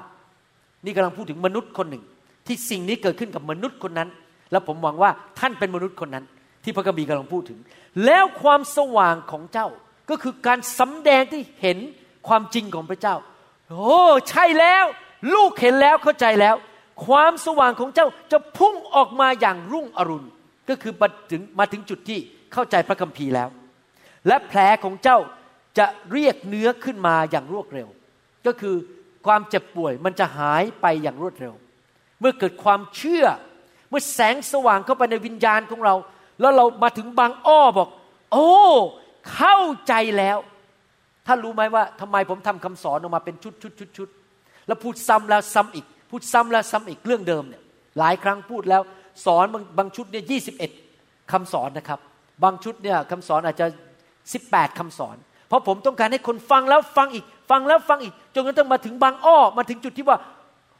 [0.85, 2.03] นี่กำลังพูดถึงมนุษย์คนหนึ่ง
[2.47, 4.09] ที่สิ่งนี้เกิดขึ้นกับมนุษย์คนนั้น
[4.51, 6.25] แล้วผมหวังว่าท่านเป็นมนุษย์คนนั้น
[6.63, 7.59] ที่พระคัมภีร์กำลังพูดถึง
[8.05, 9.67] แล้วความสว่างของเจ้า
[10.09, 11.77] ก็คือการสำแดงที่เห็น
[12.27, 13.15] ความจริงของพระเจ้า
[13.69, 14.85] โอ้ใช่แล้ว
[15.33, 16.55] ลูกเห็นแล้วเข้าใจแล้ว
[17.05, 20.27] ความสว่างของเจ้าจะพุ่งออกมาอย่างรุ่งอรุณ
[20.69, 22.19] ก็คือมาถึงมาถึงจุดที่
[22.53, 23.49] เข้าใจพระคัมภีร์แล้ว
[24.27, 25.17] และแผลของเจ้า
[25.77, 27.87] จะเรียกเนื้อขึ้นมาอย่างรวดเร็ว
[28.45, 28.75] ก็คือ
[29.25, 31.53] ความเจ็บป่วยมันจะหายไปอย่างรวดเร็ว
[32.19, 33.25] เมื่อเกิดความเชื่อ
[33.89, 35.95] เมื่อแสงสว่างเข้าไปในวิญญาณของเรา
[36.41, 37.89] แล้วเรามาถึงบางอ้อบอก
[38.31, 38.51] โอ้
[39.33, 40.37] เข้าใจแล้ว
[41.27, 44.09] ท่านรู้ไหมว่าทำไมผมทำคำสอนออกมาเป็นชุดชุดชุดชุด
[44.67, 47.63] แล้วพูดซ้ำแล้วซ้ำอีก พูดซ้ำแล้วซ้ำอีกเรื่องเดิมเนี่ย
[47.99, 48.81] หลายครั้งพูดแล้ว
[49.25, 50.71] สอนบางบางชุดเนี่ยยี่สิบเอ็ด
[51.31, 51.99] คำสอนนะครับ
[52.43, 53.67] บางชุดเนี่ยคำสอนอาจจะ
[54.33, 55.15] สิบแปดคำสอน
[55.47, 60.17] เพราะผมต้องการให้คนฟังแล้วฟังอีก ฟังแล้วฟังอีก จนกระทั่งมาถึงบางอ้อมาถึงจุดที่ว่า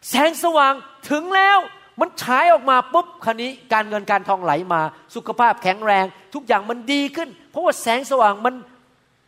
[0.10, 0.74] แสงสว่าง
[1.10, 1.60] ถึงแล้ว
[2.00, 4.82] มันฉายออกมาปุ๊บคันนี้การเงินการทองไหลมา
[5.15, 8.54] สุขภาพแข็งแรง ทุกอย่างมันดีขึ้น เพราะว่าแสงสว่างมัน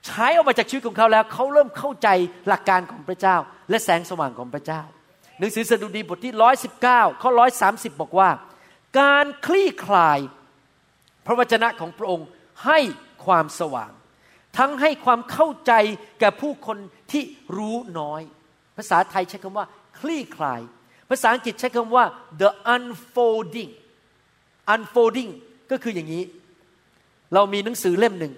[0.09, 2.07] ฉายออกมาจากชีวิตของเขาแล้ว เขาเริ่มเข้าใจ
[2.47, 3.35] หลักการของพระเจ้า
[3.69, 4.81] และแสงสว่างของพระเจ้า
[5.39, 8.29] หนังสือสดุดีบทที่ร้อยสิบเก้าข้อร้อยสาสิบบอกว่า
[8.99, 10.19] การคลี่คลาย
[11.25, 12.27] พระวจนะของพระองค์
[12.65, 12.79] ให้
[13.25, 13.91] ความสว่าง
[14.57, 15.73] ทั้งให้ความเข้าใจ
[16.19, 16.77] แก่ผู้คน
[17.11, 17.23] ที่
[17.57, 18.21] รู้น้อย
[18.77, 19.65] ภาษาไทยใช้คำว่า
[19.99, 20.61] คลี่คลาย
[21.09, 22.05] ภาษาอังกฤษใช้คำว่า
[22.41, 23.71] the unfolding
[24.73, 25.31] unfolding
[25.71, 26.23] ก็คืออย่างนี้
[27.33, 28.33] เรามีหนังสือเล่มหนึ่ง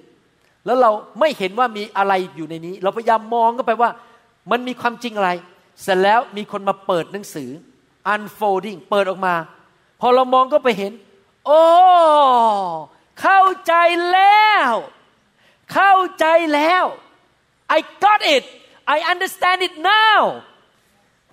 [0.66, 3.90] แล้วเราไม่เห็นว่ามีอะไรอยู่ในนี้ เราพยายามมองก็ไปว่า
[4.52, 5.32] มันมีความจริงอะไร
[5.84, 7.50] เสร็จแล้วมีคนมาเปิดหนังสือ
[8.14, 9.36] unfolding เปิดออกมา
[10.02, 10.92] พอเรามองก็ไปเห็น
[11.46, 11.64] โอ้
[13.22, 13.74] เข้าใจ
[14.12, 14.72] แล้ว
[15.74, 16.86] เข้าใจแล้ว
[17.78, 18.44] I got it
[18.96, 20.20] I understand it now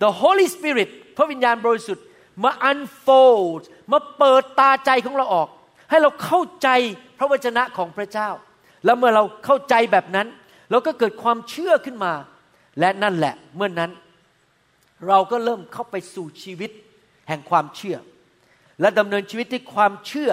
[0.03, 2.05] the Holy Spirit พระวิญญาณบริสุทธิ์
[2.43, 5.49] มา unfold มาเปิดตาใจของเราออก
[5.89, 6.69] ให้เราเข้าใจ
[7.17, 8.29] พระวจนะของพระเจ้า
[8.85, 10.27] แล้วเมื่อเราเข้าใจแบบนั้น
[10.71, 12.13] เราก็เกิดความเชื่อขึ้นมา
[12.79, 13.91] และนั่นแหละเมื่อนนั้น
[15.07, 16.71] เราก็เริ่มเข้าไปสู่ชีวิต
[17.27, 17.97] แห่งความเชื่อ
[18.81, 20.31] และดำเนินชีวิตด้วยความเชื่อ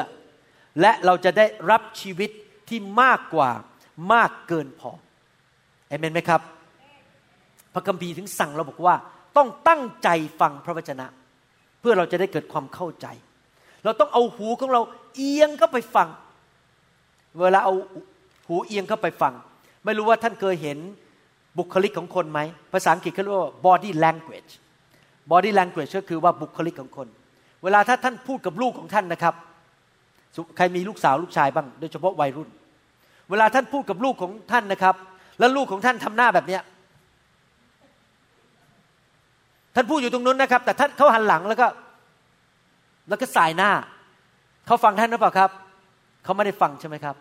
[0.81, 2.31] และเราจะได้รับชีวิต
[2.69, 3.51] ที่มากกว่า
[4.13, 4.91] มากเกินพอ
[5.89, 6.41] เอเมนไหมครับ
[7.75, 8.95] พระคัมภีร์ถึงสั่งเราบอกว่า
[9.37, 10.09] ต้องตั้งใจ
[10.41, 11.07] ฟังพระวจนะ
[11.81, 13.07] เพื่อเราจะได้เกิดความเข้าใจ
[13.85, 14.81] เราต้องเอาหูของเรา
[15.17, 16.09] เอียงเข้าไปฟัง
[17.41, 17.75] เวลาเอา
[18.49, 19.33] หูเอียงเข้าไปฟัง
[19.85, 20.79] ไม่รู้ว่าท่านเคยเห็น
[21.59, 22.41] บุคลิกของคนไหม
[22.73, 24.51] ภาษาอังกฤษเขาเรียกว่า body language
[25.31, 27.09] body language ก็คือว่าบุคลิกของคน
[27.63, 29.35] เวลาถ้าท่านพูดกับลูกของท่านนะครับ
[30.57, 32.49] ใครมีลูกสาวลูกชายบ้าง โดยเฉพาะวัยรุ่น
[33.31, 34.95] เวลาท่านพูดกับลูกของท่านนะครับ
[35.39, 36.63] แล้วลูกของท่านทำหน้าแบบเนี้ย
[39.75, 41.67] ท่านพูดอยู่ตรงนู้นนะครับ แต่ท่านเขาหันหลังแล้วก็
[43.09, 43.71] แล้วก็สายหน้า
[44.67, 45.51] เขาฟังท่านหรือเปล่าครับ
[46.25, 47.17] เขาไม่ได้ฟังใช่ไหมครับ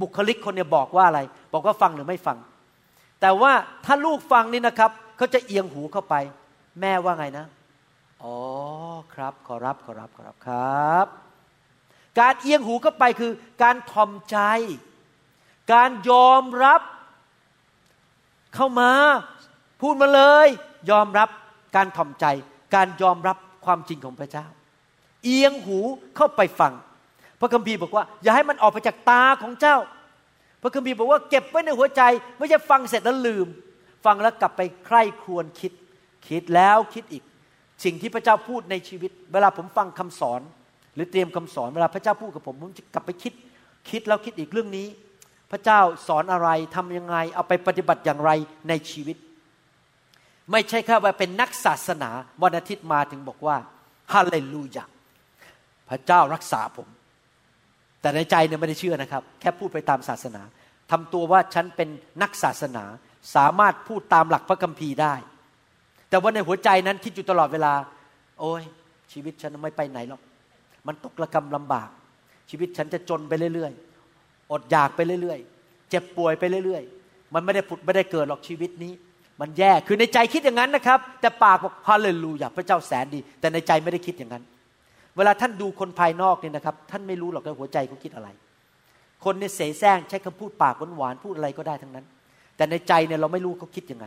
[0.00, 1.20] บุคลิกคนเนี่ยบอกว่าอะไร
[1.52, 2.38] บอกว่าฟังหรือไม่ฟัง
[3.20, 3.52] แต่ว่า
[3.84, 6.14] ถ้าลูกฟังนี่นะครับเขาจะเอียงหูเข้าไป
[6.80, 7.46] แม่ว่าไงนะ
[8.22, 8.36] อ๋อ
[9.14, 11.06] ครับ ขอรับขอรับขอรับครับ
[12.20, 14.38] การเอียงหูเข้าไปคือการทอมใจ
[15.72, 16.82] การยอมรับ
[18.54, 18.90] เข้ามา
[19.80, 20.48] พูดมาเลย
[20.90, 21.28] ยอมรับ
[21.76, 22.26] การถ่อมใจ
[22.74, 24.46] การยอมรับความจริงของพระเจ้า
[25.24, 25.78] เอียงหู
[26.16, 26.72] เข้าไปฟัง
[27.40, 29.76] พระคัมภีร์บอกว่า อย่าให้มันออกไปจากตาของเจ้า
[30.62, 32.02] พระคัมภีร์บอกว่าเก็บไว้ในหัวใจ
[32.38, 33.46] ไม่ใช่ฟังเสร็จแล้วลืม
[34.04, 35.72] ฟังแล้วกลับไปใคร่ครวญคิด
[36.28, 37.22] คิดแล้วคิดอีก
[37.84, 40.40] สิ่งที่พระเจ้าพูดในชีวิต เวลาผมฟังคำสอน
[40.94, 43.32] หรือเตรียมคำสอน เวลาพระเจ้าพูดกับผมผมจะกลับไปคิด
[43.90, 44.86] คิดแล้วคิดอีกเรื่องนี้
[45.50, 48.30] พระเจ้าสอนอะไรทำยังไง เอาไปปฏิบัติอย่างไร
[48.68, 49.16] ในชีวิต
[50.52, 52.10] ไม่ใช่แค่ว่าเป็นนักศาสนา
[52.42, 53.56] วันอาทิตย์มาถึงบอกว่า
[54.12, 54.84] ฮาเลลูยา
[55.88, 56.88] พระเจ้ารักษาผม
[58.00, 60.42] แต่ในใจเนี่ยไม่ได้เชื่อนะครับ แค่พูดไปตามศาสนา
[60.90, 61.88] ทำตัวว่าฉันเป็น
[62.22, 62.84] นักศาสนา
[63.36, 65.14] สามารถพูดตามหลักพระคัมภีร์ได้
[66.08, 67.72] แต่ว่าในหัวใจนั้นคิดอยู่ตลอดเวลา
[68.40, 68.62] โอ้ย
[69.12, 70.20] ชีวิตฉันไม่ไปไหนหรอก
[70.86, 71.88] มันตกระกำลำบาก
[72.50, 73.87] ชีวิตฉันจะจนไปเรื่อยๆ
[74.52, 78.92] อดอยากไปเรื่อยๆ เจ็บป่วยไปเรื่อยๆ มันไม่ได้ผุดไม่ได้เกิดหรอกชีวิตนี้
[79.40, 84.42] มันแย่ คือในใจคิดอย่างนั้นนะครับ แต่ปากบอกฮาเลลูยาพระเจ้าแสนดี แต่ในใจไม่ได้คิดอย่างนั้น
[85.16, 88.28] เวลาท่านดูคนภายนอกเนี่ยนะครับ ท่านไม่รู้หรอกว่าหัวใจเขาคิดอะไร
[89.24, 92.06] คนเนี่ยเสแสร้งใช้คำพูดปากหวานๆ พูดอะไรก็ได้ทั้งนั้น
[92.56, 94.06] แต่ในใจเนี่ยเราไม่รู้เขาคิดยังไง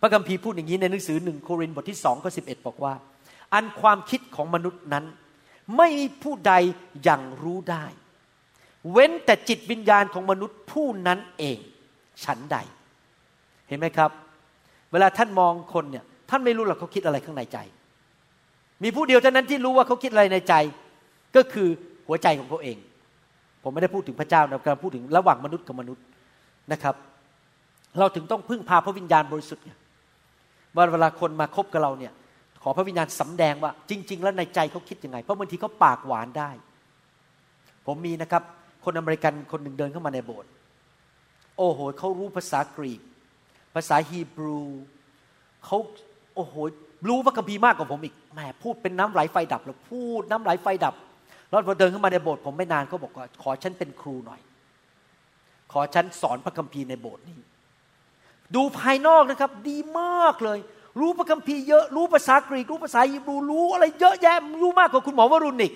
[0.00, 2.94] พระคัมภีร์พูดอย่างนี้ในหนังสือหนึ่งโครินธ์บทที่สองข้อสิบเอ็ดบอกว่า
[3.54, 5.04] อันความคิดของมนุษย์นั้น
[5.76, 6.52] ไม่มีผู้ใด
[7.04, 7.84] อย่างรู้ได้
[8.92, 11.58] เว้นแต่จิตวิญญาณของมนุษย์ผู้นั้นเอง
[12.24, 12.56] ฉันใด
[13.68, 14.10] เห็นไหมครับ
[14.92, 17.58] เวลาท่านมองคนเนี่ย ท่านไม่รู้หรอกเขาคิดอะไรข้างในใจ
[18.82, 20.54] มีผู้เดียวเท่านั้นที่รู้ว่าเขาคิดอะไรในใจ
[21.36, 21.68] ก็คือ
[22.08, 22.76] หัวใจของเขาเอง
[23.62, 26.04] ผมไม่ได้พูดถึงพระเจ้านะกำลังพูดถึงระหว่างมนุษย์กับมนุษย์
[26.72, 26.94] นะครับ
[27.98, 29.78] เราถึงต้องพึ่งพาพระวิญญาณบริสุทธิ์เนี่ย
[30.76, 32.12] ว่าเวลาคนมาคบกับเราเนี่ย
[32.62, 36.50] ขอพระวิญญาณสำแดงว่า จริง ๆ แล้วในใจเขาคิดยังไง เพราะบางทีเขาปากหวานได้
[37.86, 38.42] ผมมีนะครับ
[38.84, 40.50] คนอเมริกันคนหนึ่งเดินเข้ามาในโบสถ์
[41.56, 43.00] โอ้โหเขารู้ภาษากรีก
[43.74, 44.60] ภาษาฮีบรู
[45.64, 45.78] เขา
[46.34, 46.54] โอ้โห
[47.08, 50.94] รู้พระคัมภีร์มากกว่าผมอีกแหมพูดเป็นน้ำไหลไฟดับแล้วพูดน้ำไหลไฟดับ
[51.48, 54.40] แล้วพอเดินเข้ามาในโบสถ์ผมไม่นานเขาบอกว่าขอฉันเป็นครูหน่อย
[55.72, 57.38] ขอฉันสอนพระคัมภีร์ในโบสถ์นี้
[58.54, 60.58] ดูภายนอกนะครับ ดีมากเลย
[61.00, 65.72] รู้พระคัมภีร์เยอะรู้ภาษากรีก รู้ภาษาฮีบรูรู้อะไรเยอะแยะรู้มากกว่าคุณหมอวรุณอีก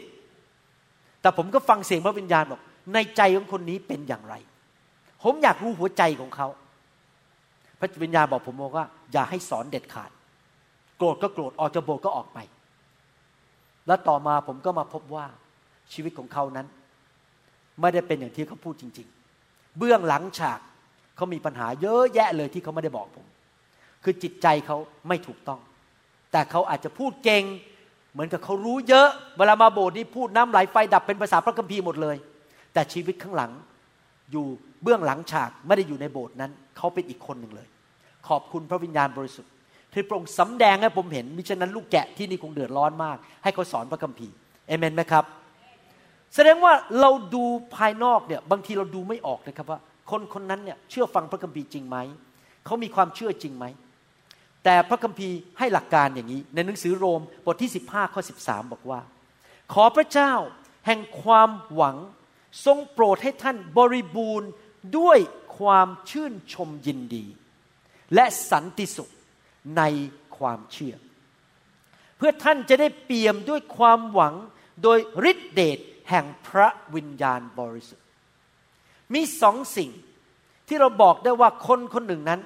[1.21, 2.61] แต่ผมก็ฟังเสียงพระวิญญาณบอก
[2.93, 4.35] ในใจของคนนี้เป็นอย่างไร
[5.23, 6.49] ผมอยากรู้หัวใจของเขา
[7.79, 10.11] พระวิญญาณบอกผมบอกว่า อย่าให้สอนเด็ดขาด
[10.97, 12.39] โกรธก็โกรธออกจากโบสถ์ก็ออกไป
[13.87, 15.27] แล้วต่อมาผมก็มาพบว่า
[15.93, 16.67] ชีวิตของเขานั้น
[17.81, 19.09] ไม่ได้เป็นอย่างที่เขาพูดจริง
[19.43, 20.61] ๆ เบื้องหลังฉาก
[21.17, 23.27] เขามีปัญหาเยอะแยะเลยที่เขาไม่ได้บอกผม
[24.05, 24.77] คือจิตใจเขา
[25.09, 25.61] ไม่ถูกต้อง
[26.33, 27.45] แต่เขาอาจจะพูดเก่ง
[28.13, 32.17] เหมือนกับเขารู้เยอะ เวลามาโบสถ์นี่พูดน้ำไหลไฟดับเป็นภาษาพระคัมภีร์หมดเลย
[32.75, 33.53] แต่ชีวิตข้างหลัง
[34.33, 34.47] อยู่
[34.83, 37.69] เบื้องหลังฉากไม่ได้อยู่ในโบสถ์นั้น เขาเป็นอีกคนหนึ่งเลย
[38.29, 39.53] ขอบคุณพระวิญญาณบริสุทธิ์
[39.93, 44.35] ที่พระองค์สำแดงให้ผมเห็นมิฉะนั้นลูกแกะที่นี่คงเดือดร้อนมาก ให้เขาสอนพระคัมภีร์
[44.69, 45.25] เอเมนไหมครับ
[46.35, 47.45] แสดงว่าเราดู
[47.77, 51.97] ภายนอกเนี่ยบางทีเราดูไม่ออกนะครับว่า คนคนนั้นเนี่ยเชื่อฟังพระคัมภีร์จริงไหม
[52.65, 53.65] เขามีความเชื่อจริงไหม
[54.65, 59.01] แต่พระคัมภีร์ให้หลักการอย่างนี้ ในหนังสือโรมบทที่ 15 ข้อ 13 บอกว่า
[59.73, 60.33] ขอพระเจ้า
[60.87, 61.97] แห่งความหวัง
[62.65, 64.51] ทรงโปรดให้ท่านบริบูรณ์
[64.99, 65.19] ด้วย
[65.59, 67.25] ความชื่นชมยินดี
[68.15, 69.13] และสันติสุข
[69.77, 69.83] ใน
[70.37, 70.95] ความเชื่อ
[72.17, 74.35] เพื่อท่านจะได้เปี่ยมด้วยความหวัง
[74.83, 74.99] โดย
[75.31, 75.79] ฤทธิเดช
[76.11, 78.07] แห่งพระวิญญาณบริสุทธิ์
[79.15, 79.91] มีสองสิ่ง
[80.69, 82.41] ที่เราบอกได้ว่าคนคนหนึ่งนั้น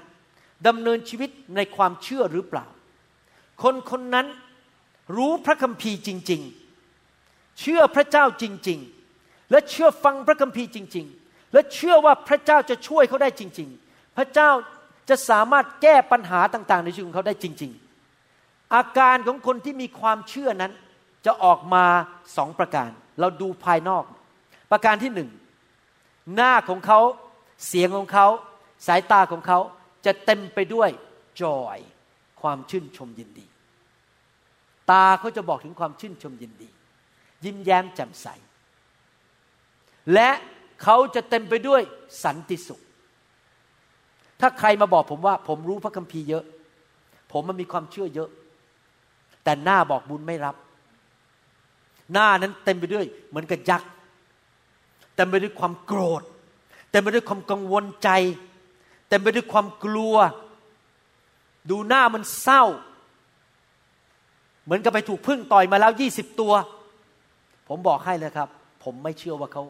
[0.67, 2.67] ดำเนินชีวิตในความเชื่อหรือเปล่า
[3.63, 4.27] คนคนนั้น
[5.17, 6.43] รู้พระคัมภีร์จริง
[6.97, 8.98] ๆ เชื่อพระเจ้าจริง ๆ
[9.51, 14.51] และเชื่อฟังพระคัมภีร์จริง ๆ และเชื่อว่าพระเจ้าจะช่วยเขาได้จริง ๆ พระเจ้า
[15.09, 17.73] จะสามารถแก้ปัญหาต่าง ๆ ในชีวิตของเขาได้จริง
[18.23, 20.73] ๆ อาการของคนที่มีความเชื่อนั้น
[21.27, 21.85] จะออกมา
[22.37, 22.91] สองประการ
[23.21, 24.05] เราดูภายนอก
[24.71, 25.31] ประการที่หนึ่ง
[26.35, 27.01] หน้าของเขา
[27.67, 28.27] เสียงของเขา
[28.87, 29.59] สายตาของเขา
[30.07, 30.91] จะเต็มไปด้วย
[31.43, 31.79] จอย
[32.41, 33.47] ความชื่นชมยินดี
[34.91, 36.69] ตาเขาจะบอกถึงความชื่นชมยินดี
[37.45, 38.27] ยิ้มแย้มแจ่มใส
[40.15, 40.31] และ
[40.83, 41.83] เขาจะเต็มไปด้วย
[42.25, 42.81] สันติสุข
[44.41, 46.45] ถ้าใครมาบอกผมว่า ผมรู้พระคัมภีร์เยอะ
[47.33, 48.29] ผมมันมีความเชื่อเยอะ
[49.45, 50.57] แต่หน้าบอกบุญไม่รับ
[52.13, 53.89] หน้านั้นเต็มไปด้วย เหมือนกับยักษ์
[55.17, 56.23] เต็มไปด้วยความโกรธ
[56.91, 58.11] เต็มไปด้วยความกังวลใจ
[59.09, 60.17] เต็มไปด้วยความกลัว
[61.71, 62.63] ดูหน้ามันเศร้า
[64.65, 66.53] เหมือนกับไปถูกพึ่งต่อยมาแล้วยี่สิบตัว
[67.69, 68.49] ผมบอกให้เลยครับ
[68.85, 69.63] ผมไม่เชื่อว่าเขา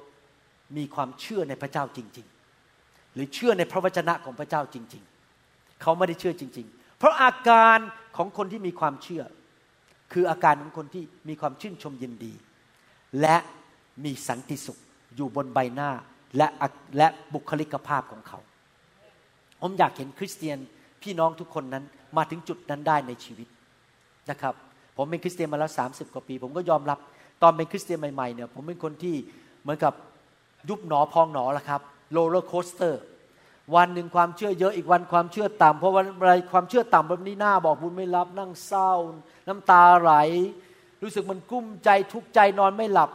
[0.76, 2.26] มีความเชื่อในพระเจ้าจริง
[2.70, 5.02] ๆ หรือเชื่อในพระวจนะของพระเจ้าจริง
[5.40, 7.78] ๆ เขาไม่ได้เชื่อจริง ๆ เพราะอาการ
[8.16, 9.22] ของคนที่มีความเชื่อ
[10.12, 12.32] คืออาการของคนที่มีความชื่นชมยินดี
[13.20, 13.36] และ
[14.04, 14.78] มีสันติสุข
[15.16, 15.90] อยู่บนใบหน้า
[16.36, 16.48] และ
[16.98, 18.38] และบุคลิกภาพของเขา
[19.60, 20.58] ผมอยากเห็นคริสเตียน
[21.02, 21.84] พี่น้องทุกคนนั้น
[22.16, 23.48] มาถึงจุดนั้นได้ในชีวิต
[24.30, 24.54] นะครับ
[24.96, 26.98] ผมเป็นคริสเตียนมาแล้ว30กว่าปี ผมก็ยอมรับ
[27.42, 29.14] ตอนเป็นคริสเตียนใหม่ๆเนี่ยผมเป็นคนที่
[29.62, 29.92] เหมือนกับ
[30.68, 31.80] ยุบหนอพองหนอละครับ
[32.12, 33.02] roller coaster
[33.74, 38.90] วันหนึ่งความเชื่อเยอะอีกวันความเชื่อต่ำเพราะวันอะไรความเชื่อต่ำแบบนี้หน้าบอกบุญไม่รับนั่งเศร้า
[39.48, 40.12] น้ำตาไหล
[41.02, 43.10] รู้สึกมันกุ้มใจทุกใจนอนไม่หลับ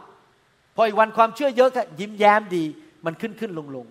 [0.76, 2.64] พออีกวันความเชื่อเยอะก็ยิ้มแย้มดี
[3.04, 3.86] มันขึ้นขึ้นลงลง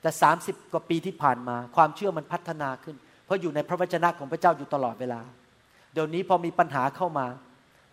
[0.00, 5.20] แต่สามสิบกว่าปีที่ผ่านมา ความเชื่อมันพัฒนาขึ้น เพราะอยู่ในพระวจนะของพระเจ้าอยู่ตลอดเวลา
[5.92, 7.26] เดี๋ยวนี้พอมีปัญหาเข้ามา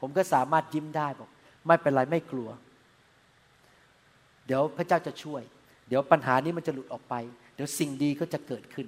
[0.02, 1.30] ผมก็สามารถยิ้มได้บอก
[1.68, 2.50] ไม่เป็นไรไม่กลัว
[4.48, 5.42] เดี๋ยวพระเจ้าจะช่วย
[5.88, 7.14] เดี๋ยวปัญหานี้มันจะหลุดออกไป
[7.56, 8.88] เดี๋ยวสิ่งดีก็จะเกิดขึ้น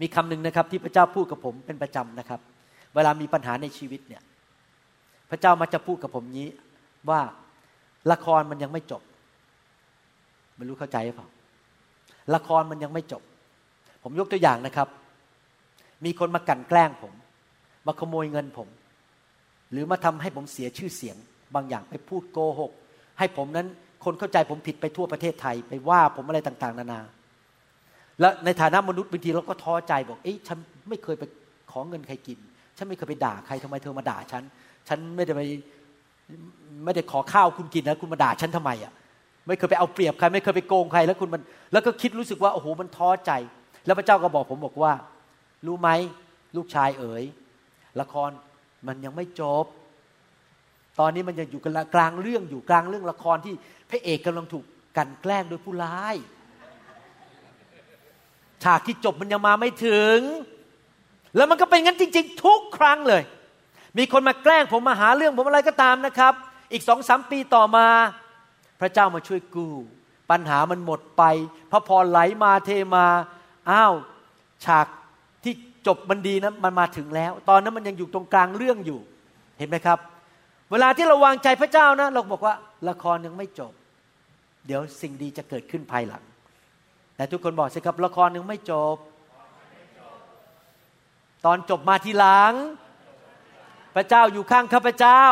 [0.00, 2.40] มีคำหนึ่งนะครับที่พระเจ้าพูดกับผมเป็นประจำนะครับ
[2.94, 4.22] เวลามีปัญหาในชีวิตเนี่ย
[5.30, 6.48] พระเจ้ามักจะพูดกับผมนี้
[7.10, 7.20] ว่า
[8.12, 9.02] ละครมันยังไม่จบ
[10.56, 11.28] ไม่รู้เข้าใจหรือเปล่า
[12.34, 13.22] ละครมันยังไม่จบ
[14.02, 14.88] ผมยกตัวอย่างนะครับ
[16.04, 17.12] มีคนมากั่นแกล้งผม
[17.86, 18.68] มาขโมยเงินผม
[19.72, 21.16] หรือมาทำให้ผมเสียชื่อเสียง
[21.54, 22.72] บางอย่างไปพูดโกหก
[23.18, 23.68] ให้ผมนั้น
[24.04, 27.00] คนเข้าใจผมผิดไปทั่วประเทศไทย ไปว่าผมอะไรต่าง ๆ นานา
[28.20, 31.24] และในฐานะมนุษย์บางทีเราก็ท้อใจบอกเอ๊ะฉันไม่เคยไป
[31.70, 32.38] ขอเงินใครกิน
[32.76, 34.42] ฉันไม่เคยไปด่าใครทำไมเธอมาด่าฉัน
[34.88, 35.40] ฉันไม่ได้ไป
[36.84, 38.92] ไม่ได้ขอข้าวคุณกินนะคุณมาด่าฉันทำไมอะ
[39.46, 41.42] ไม่เคยไปเอาเปรียบใคร ไม่เคยไปโกงใครแล้วคุณมัน
[41.72, 43.32] แล้วก็คิดรู้สึกว่าโอ้โหมันท้อใจ
[43.86, 44.92] แล้วพระเจ้าก็บอกผมบอกว่า
[45.66, 45.88] รู้ไหม
[46.56, 47.24] ลูกชายเอ๋ย
[48.00, 48.30] ละคร
[48.86, 49.64] มันยังไม่จบ
[51.00, 51.60] ตอนนี้มันยังอยู่
[51.94, 53.54] กลางเรื่องอยู่กลางเรื่องละครที่
[53.90, 54.64] พระเอกกำลังถูก
[54.96, 56.14] กันแกล้งโดยผู้ร้าย
[58.64, 60.18] ฉากที่จบมันยังมาไม่ถึง
[61.36, 63.22] แล้วมันก็เป็นงั้นจริง ๆ ทุกครั้งเลย
[63.98, 66.34] มีคนมาแกล้งผมมาหาเรื่องผมอะไรก็ตามนะครับ
[66.72, 67.86] อีกสองสามปีต่อมา
[68.80, 69.74] พระเจ้ามาช่วยกู้
[70.30, 71.22] ปัญหามันหมดไป
[71.70, 73.06] พระพรไหลมาเทมา
[73.70, 73.94] อ้าว
[74.64, 74.86] ฉาก
[75.44, 75.54] ที่
[75.86, 79.00] จบมันดีนะมันมาถึงแล้ว ตอนนั้นมันยังอยู่ตรงกลางเรื่องอยู่
[79.58, 79.98] เห็นไหมครับ
[80.70, 82.54] เวลาที่เราวางใจพระเจ้านะ เราบอกว่า
[82.88, 83.72] ละครยังไม่จบ
[84.66, 86.22] เดี๋ยวสิ่งดีจะเกิดขึ้นภายหลัง
[87.16, 88.96] แต่ทุกคนบอกสิครับละครยังไม่จบ
[91.44, 92.52] ตอนจบมาทีหลัง
[93.94, 95.24] พระเจ้าอยู่ข้างข้าพเจ้า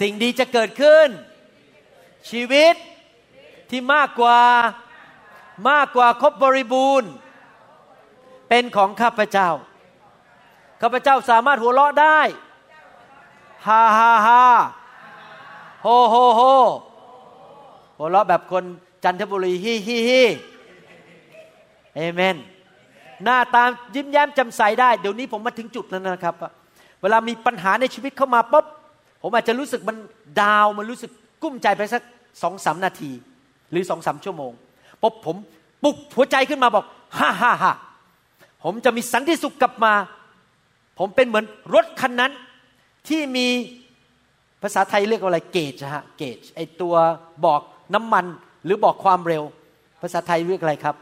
[0.00, 1.08] สิ่งดีจะเกิดขึ้น
[2.30, 2.74] ชีวิต
[3.70, 4.40] ที่มากกว่า
[5.70, 7.10] มากกว่าครบบริบูรณ์
[8.48, 9.48] เป็นของข้าพเจ้า
[10.82, 12.20] ข้าพเจ้าสามารถหัวเราะได้
[13.66, 14.42] ฮ่าฮ่าฮ่า
[15.82, 16.40] โฮโฮโฮ
[17.98, 18.64] หัวเราะแบบคน
[19.04, 20.22] จันทบุรีฮิฮิฮิ
[21.94, 22.36] เอเมน
[23.24, 23.62] หน้าตา
[23.94, 26.34] ยิ้มแย้มจำใสได้ เดี๋ยวนี้ผมมาถึงจุดแล้วนะครับ
[27.02, 28.66] เวลามีปัญหาในชีวิตเข้ามาปุ๊บ
[29.22, 29.96] ผมอาจจะรู้สึกมัน
[30.40, 31.10] ดาวมันรู้สึก
[31.42, 32.02] กุ้มใจไปสัก
[32.42, 33.10] สองสามนาที
[33.70, 34.52] หรือสองสามชั่วโมง
[35.02, 35.36] พบผม
[35.82, 36.84] ปลุกหัวใจขึ้นมาบอก
[37.18, 37.72] ฮ่าฮ่าฮ่า
[38.64, 39.92] ผมจะมีสันติสุขกลับมา
[40.98, 41.44] ผมเป็นเหมือน
[41.74, 42.32] รถคันนั้น
[43.08, 43.48] ที่มี
[44.62, 46.94] ภาษาไทยเรียกว่าอะไรเกจฮะเกจไอตัว
[47.44, 47.60] บอก
[47.94, 48.24] น้ำมัน
[48.64, 49.44] หรือบอกความเร็ว
[50.02, 50.96] ภาษาไทยเรียกอะไรครับ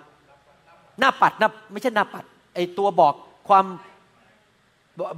[0.99, 2.25] หน้าปัดนะไม่ใช่หน้าปัด
[2.55, 3.15] ไอตัวบอก
[3.49, 3.65] ความ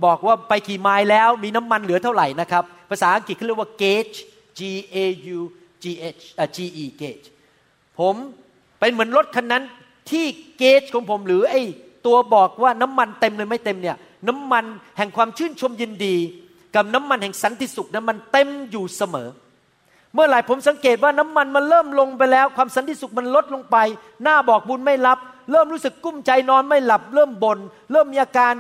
[0.05, 4.17] บอกว่าไปกี่ไมล์แล้วมีน้ำมันเหลือเท่าไหร่นะครับ ภาษาอังกฤษเขาเรียกว่า gauge
[4.59, 4.61] G
[4.95, 4.97] A
[5.37, 5.39] U
[5.83, 5.85] G
[6.17, 7.27] H อ่า G E gauge
[7.99, 8.15] ผม
[8.79, 9.63] เป็นเหมือนรถคันนั้น
[10.11, 10.25] ที่
[10.59, 11.57] เกจของผมหรือไอ
[12.07, 13.97] ตัวบอกว่าน้ำมันเต็มเลยไม่เต็มเนี่ย
[14.29, 14.65] น้ำมัน
[14.97, 16.17] แห่งความชื่นชมยินดี
[16.75, 19.29] กับน้ำมันแห่งสันติสุขนั้นมันเต็มอยู่เสมอ
[20.15, 23.77] เมื่อไหร่ผมสังเกตว่าน้ำมันมันเริ่มลงไปแล้ว ความสันติสุขมันลดลงไป
[24.23, 25.19] หน้าบอกบุญไม่รับ
[25.51, 27.59] เริ่มรู้สึกกุ้มใจนอนไม่หลับ เริ่มบน่น
[27.93, 28.55] เริ่มมีอาการ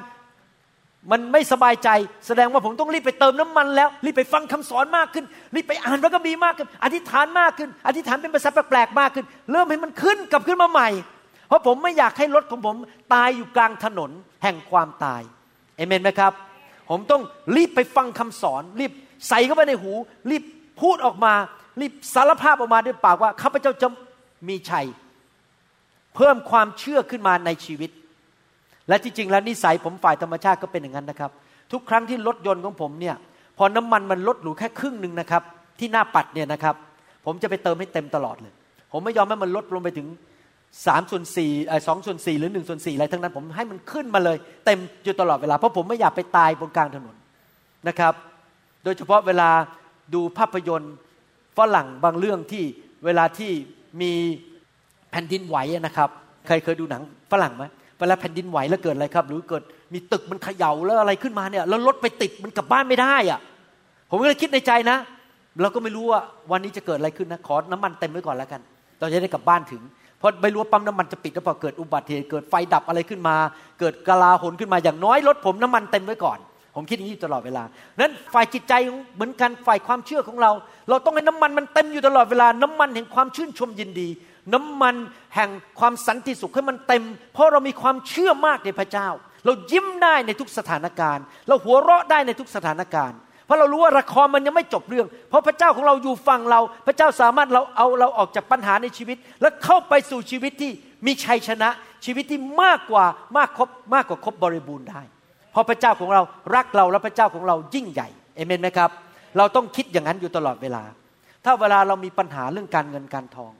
[1.10, 1.88] มันไม่สบายใจ
[2.26, 10.88] แสดงว่าผมต้องรีบไปเติมน้ำมันแล้ว รีบไปฟังคำสอนมากขึ้น รีบไปอ่านพระคัมภีร์มากขึ้น อธิษฐานมากขึ้น อธิษฐานเป็นภาษาแปลกๆมากขึ้น เริ่มให้มันขึ้นกลับขึ้นมาใหม่
[11.48, 12.76] เพราะผมไม่อยากให้รถของผม
[13.14, 14.10] ตายอยู่กลางถนน
[14.42, 15.22] แห่งความตาย
[15.76, 16.32] เอเมนไหมครับ
[16.88, 17.22] ผมต้อง
[17.56, 18.92] รีบไปฟังคำสอน รีบ
[19.28, 19.92] ใส่เข้าไปในหู
[20.30, 20.42] รีบ
[20.80, 21.32] พูดออกมา
[21.80, 23.88] รีบสารภาพออกมาด้วยปากว่าข้าพเจ้าจะ
[24.48, 24.86] มีชัย
[26.16, 27.90] เพิ่มความเชื่อขึ้นมาในชีวิต
[28.88, 31.30] และที่จริงแล้วนิสัยผมฝ่ายธรรมชาติก็เป็นอย่างนั้นนะครับ
[31.72, 33.16] ทุกครั้งที่รถยนต์ของผมเนี่ย
[33.58, 35.42] พอน้ำมันมันลดหรูแค่ครึ่งหนึ่งนะครับ
[35.78, 36.74] ที่หน้าปัดเนี่ยนะครับ
[37.24, 38.52] ผมจะไปเติมให้เต็มตลอดเลย
[38.92, 40.06] ผมไม่ยอมให้มันลดลงไปถึง
[40.86, 41.52] สามส่วนสี่
[41.86, 47.16] สองส่วนสี่หรือหนึ่งส่วนสี่อะไรทั้งนั้น ผมให้มันขึ้นมาเลย เต็มอยู่ตลอดเวลา เพราะผมไม่อยากไปตายบนกลางถนน
[47.88, 48.14] นะครับ
[48.84, 49.50] โดยเฉพาะเวลา
[50.14, 50.94] ดูภาพยนตร์
[51.58, 52.64] ฝรั่งบางเรื่องที่
[53.04, 53.50] เวลาที่
[54.00, 54.12] มี
[55.10, 56.08] แผ่นดินไหวนะครับ
[56.46, 57.02] ใครเคยดูหนัง
[57.32, 57.64] ฝรั่งไหม
[58.00, 59.62] เวลาแผ่นดินไหวแล้วเกิดอะไรครับ หรือเกิด
[59.92, 63.40] มีตึกมันเขย่าแล้วอะไรขึ้นมาเนี่ยแล้วรถไปติดมันกลับบ้านไม่ได้อะ
[64.10, 64.96] ผมก็เลยคิดในใจนะ
[65.62, 66.20] เราก็ไม่รู้ว่า
[66.50, 68.60] วันนี้จะเกิดอะไรขึ้นนะขอน้ำมันเต็มไว้ก่อนแล้วกัน
[69.00, 69.82] เราจะได้กลับบ้านถึง
[70.24, 73.36] ราะไม่รู้ว่าปั๊มน้ำมันจะปิดหรือเปล่าเกิดอุบัติเหตุเกิดไฟดับอะไรขึ้นมา
[73.80, 76.38] เกิดกลาหนขึ้นมาอย่างน้อยรถผมน้ำมันเต็มไว้ก่อน
[76.74, 77.64] ผมคิดอย่างนี้ตลอดเวลา
[78.00, 78.72] นั้นฝ่ายจิตใจ
[79.14, 80.50] เหมือนกันฝ่ายความเชื่อของเรา
[80.88, 84.08] เราต้องให้น้ำมันมันเต็มอยู่ตลอดเวลา น้ำมันแห่งความชื่นชมยินดี
[84.54, 84.94] น้ำมัน
[85.34, 85.50] แห่ง
[85.80, 87.02] ความสันติสุขให้มันเต็ม
[87.32, 89.08] เพราะเรามีความเชื่อมากในพระเจ้า
[89.44, 100.72] เรายิ้มได้ในทุกสถานการณ์ เราหัวเราะได้ในทุกสถานการณ์ เพราะเรารู้ว่าละครมันยังไม่จบเรื่อง เพราะพระเจ้าของเราอยู่ฝั่งเรา พระเจ้าสามารถเราเอาเราออกจากปัญหาในชีวิต และเข้าไปสู่ชีวิตที่
[101.06, 101.68] มีชัยชนะ
[102.04, 103.04] ชีวิตที่มากกว่า
[103.36, 105.02] มากครบมากกว่าครบบริบูรณ์ได้
[105.52, 106.22] เพราะพระเจ้าของเรา
[106.54, 108.90] รักเราและพระเจ้าของเรายิ่งใหญ่เอเมนไหมครับ
[109.38, 110.82] เราต้องคิดอย่างนั้นอยู่ตลอดเวลา
[111.44, 113.52] ถ้าเวลาเรามีปัญหาเรื่องการเงินการทอง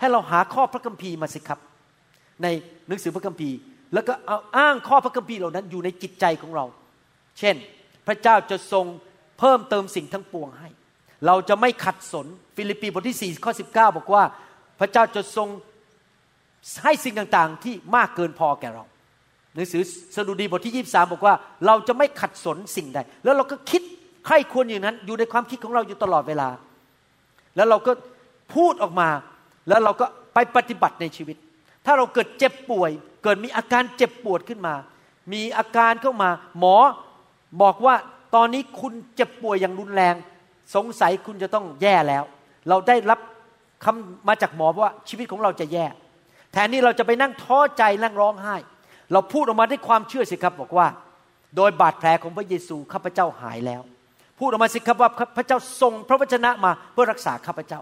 [0.00, 1.60] ให้เราหาข้อพระคัมภีร์มาสิครับ
[2.42, 2.46] ใน
[2.88, 3.56] หนังสือพระคัมภีร์
[3.94, 6.64] แล้วก็เอาอ้างข้อพระคัมภีร์เหล่านั้นอยู่ในจิตใจของเรา
[7.38, 7.56] เช่น
[8.06, 8.86] พระเจ้าจะทรง
[9.38, 10.68] เพิ่มเติมสิ่งทั้งปวงให้
[11.26, 12.26] เราจะไม่ขัดสน
[12.56, 14.24] ฟิลิปปีบทที่4ข้อ19 บอกว่า
[14.80, 15.48] พระเจ้าจะทรง
[16.84, 18.84] ให้สิ่งต่างๆ ที่มากเกินพอแก่เรา
[19.54, 19.82] หนังสือ
[20.16, 21.34] สดุดีบทที่ 23 บอกว่า
[21.66, 23.82] เราจะไม่ขัดสนสิ่งใด แล้วเราก็คิด
[24.26, 26.48] ใครควรอย่างนั้น อยู่ในความคิดของเราอยู่ตลอดเวลา
[27.56, 27.92] แล้วเราก็
[28.54, 29.08] พูดออกมา
[29.68, 31.36] แล้วเราก็ไปปฏิบัติในชีวิต
[31.86, 32.90] ถ้าเราเกิดเจ็บป่วย
[33.22, 34.74] เกิดมีอาการเจ็บปวดขึ้นมา
[35.32, 36.76] มีอาการเข้ามา หมอ
[37.62, 37.94] บอกว่า
[38.34, 40.14] ตอนนี้คุณเจ็บป่วยอย่างรุนแรง
[40.74, 42.24] สงสัยคุณจะต้องแย่แล้ว
[42.68, 43.20] เราได้รับ
[43.84, 45.86] คำมาจากหมอว่าชีวิตของเราจะแย่
[46.52, 48.56] แทนนี้เราจะไปนั่งท้อใจนั่งร้องไห้
[49.12, 50.86] เราพูดออกมาด้วยความเชื่อสิครับบอกว่า
[51.56, 53.82] โดยบาดแผลของพระเยซูข้าพเจ้าหายแล้ว
[54.38, 57.80] พูดออกมาสิครับว่าพระเจ้าทรงพระวจนะมาเพื่อรักษาข้าพเจ้า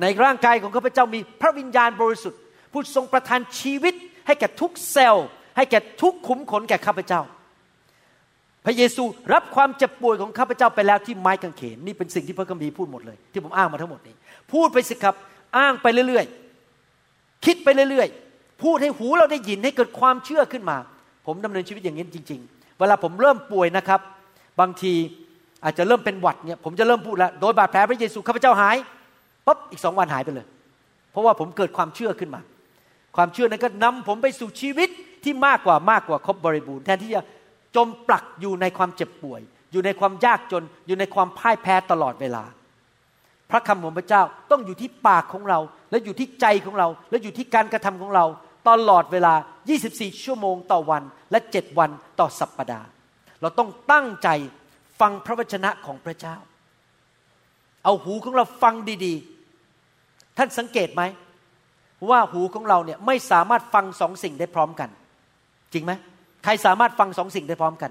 [0.00, 2.40] ในร่างกายของข้าพเจ้ามีพระวิญญาณบริสุทธิ์
[2.72, 3.94] ผู้ทรงประทานชีวิต
[4.26, 7.20] ให้แก่ทุกเซลล์ ให้แก่ทุกขุมขนแก่ข้าพเจ้า
[8.64, 9.02] พระเยซู
[9.32, 14.14] รับความเจ็บป่วยของข้าพเจ้าไปแล้วที่ไม้กางเขนนี่เป็นสิ่งที่พระคัมภีร์พูดหมดเลย ที่ผมอ้างมาทั้งหมดนี้
[14.52, 15.14] พูดไปสิครับ
[15.58, 20.76] อ้างไปเรื่อยๆ คิดไปเรื่อยๆ พูดให้หูเราได้ยินให้เกิดความเชื่อขึ้นมา
[21.26, 24.00] ผมดำเนินชีวิตอย่างนี้จริง ๆ เวลาผมเริ่มป่วยนะครับ
[24.60, 24.92] บางที
[25.64, 28.76] อาจจะเริ่มเป็นหวัดเนี่ยผมจะเริ่มพูดแล้วโดยบาดแผลพระเยซูข้าพเจ้าหาย
[29.46, 30.46] ปั๊บอีกสองวันหายไปเลย
[31.10, 32.40] เพราะว่าผมเกิดความเชื่อขึ้นมา
[33.16, 34.88] ความเชื่อนั้นก็นำผมไปสู่ชีวิต
[35.24, 37.22] ที่มากกว่ามากกว่าครบบริบูรณ์แทนที่จะ
[37.76, 39.40] จมปลักอยู่ในความเจ็บป่วย
[39.72, 42.44] อยู่ในความยากจน อยู่ในความพ่ายแพ้ตลอดเวลา
[43.50, 45.58] พระคำของพระเจ้าต้องอยู่ที่ปากของเรา
[45.90, 48.24] และอยู่ที่ใจของเรา และอยู่ที่การกระทำของเรา
[48.68, 49.34] ตลอดเวลา
[49.78, 52.86] 24 ชั่วโมงต่อวันและ 7 วันต่อสัปปดาห์
[53.40, 54.28] เราต้องตั้งใจ
[55.00, 56.36] ฟังพระวจนะของพระเจ้า
[57.84, 61.02] เอาหูของเราฟังดีๆ ท่านสังเกตไหม
[62.10, 64.88] ว่าหูของเราเนี่ยไม่สามารถฟังสองสิ่งได้พร้อมกัน
[65.72, 65.92] จริงไหม
[66.44, 67.90] ใครสามารถฟังสองสิ่งได้พร้อมกัน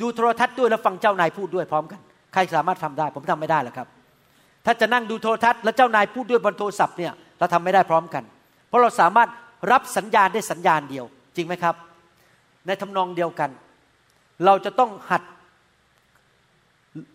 [0.00, 2.00] ดูโทรทัศน์ด้วยแล้วฟังเจ้านายพูดด้วยพร้อมกัน
[2.32, 3.88] ใครสามารถทำได้ ผมทำไม่ได้หรอกครับ
[4.66, 8.22] ถ้าจะนั่งดูโทรทัศน์แล้วเจ้านายพูดด้วยบนโทรศัพท์เนี่ยเราทำไม่ได้พร้อมกัน
[8.68, 9.28] เพราะเราสามารถ
[9.72, 11.04] รับสัญญาณได้สัญญาณเดียว
[11.36, 11.74] จริงไหมครับ
[12.66, 13.50] ในทำนองเดียวกัน
[14.44, 15.22] เราจะต้องหัด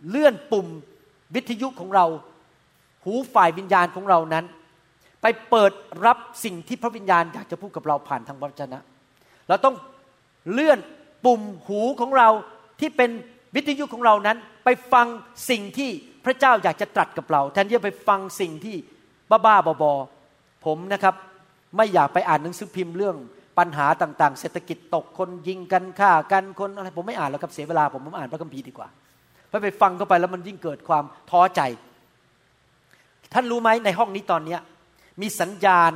[0.10, 0.68] เลื่อนปุ่ม
[1.36, 2.06] วิทยุของเรา
[3.04, 4.46] หูฝ่ายวิญญาณของเรานั้น
[5.22, 5.72] ไปเปิด
[6.06, 8.80] รับสิ่งที่พระวิญญาณอยากจะพูดกับเราผ่านทางวจนะ
[9.48, 9.76] เราต้อง
[10.52, 10.80] เลื่อน
[11.26, 12.30] ปุ่มหูของเรา
[12.80, 13.12] ที่เป็น
[13.56, 15.08] วิทยุของเรานั้น ไปฟัง
[15.50, 15.90] สิ่งที่
[16.26, 18.76] พระเจ้าอยากจะตรัสกับเราแทนที่จะไปฟังสิ่งที่
[19.30, 21.16] บ้าๆบอๆผมนะครับ
[21.78, 23.16] ไม่อยากไปอ่านหนังสือพิมพ์เรื่อง
[23.58, 28.88] ปัญหาต่างๆ เศรษฐกิจตกคนยิงกันฆ่ากันคนอะไรผมไม่อ่านแล้วครับเสียเวลาผมผมอ่านพระคัมภีร์ดีกว่า
[29.48, 31.62] เพราะไปฟังเข้าไปแล้วมันยิ่งเกิดความท้อใจ
[33.34, 34.58] ท่านรู้ไหมในห้องนี้ตอนนี้
[35.22, 35.92] มีสัญญาณ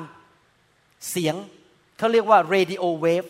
[1.12, 1.36] เสียง
[1.98, 3.30] เขาเรียกว่า radio wave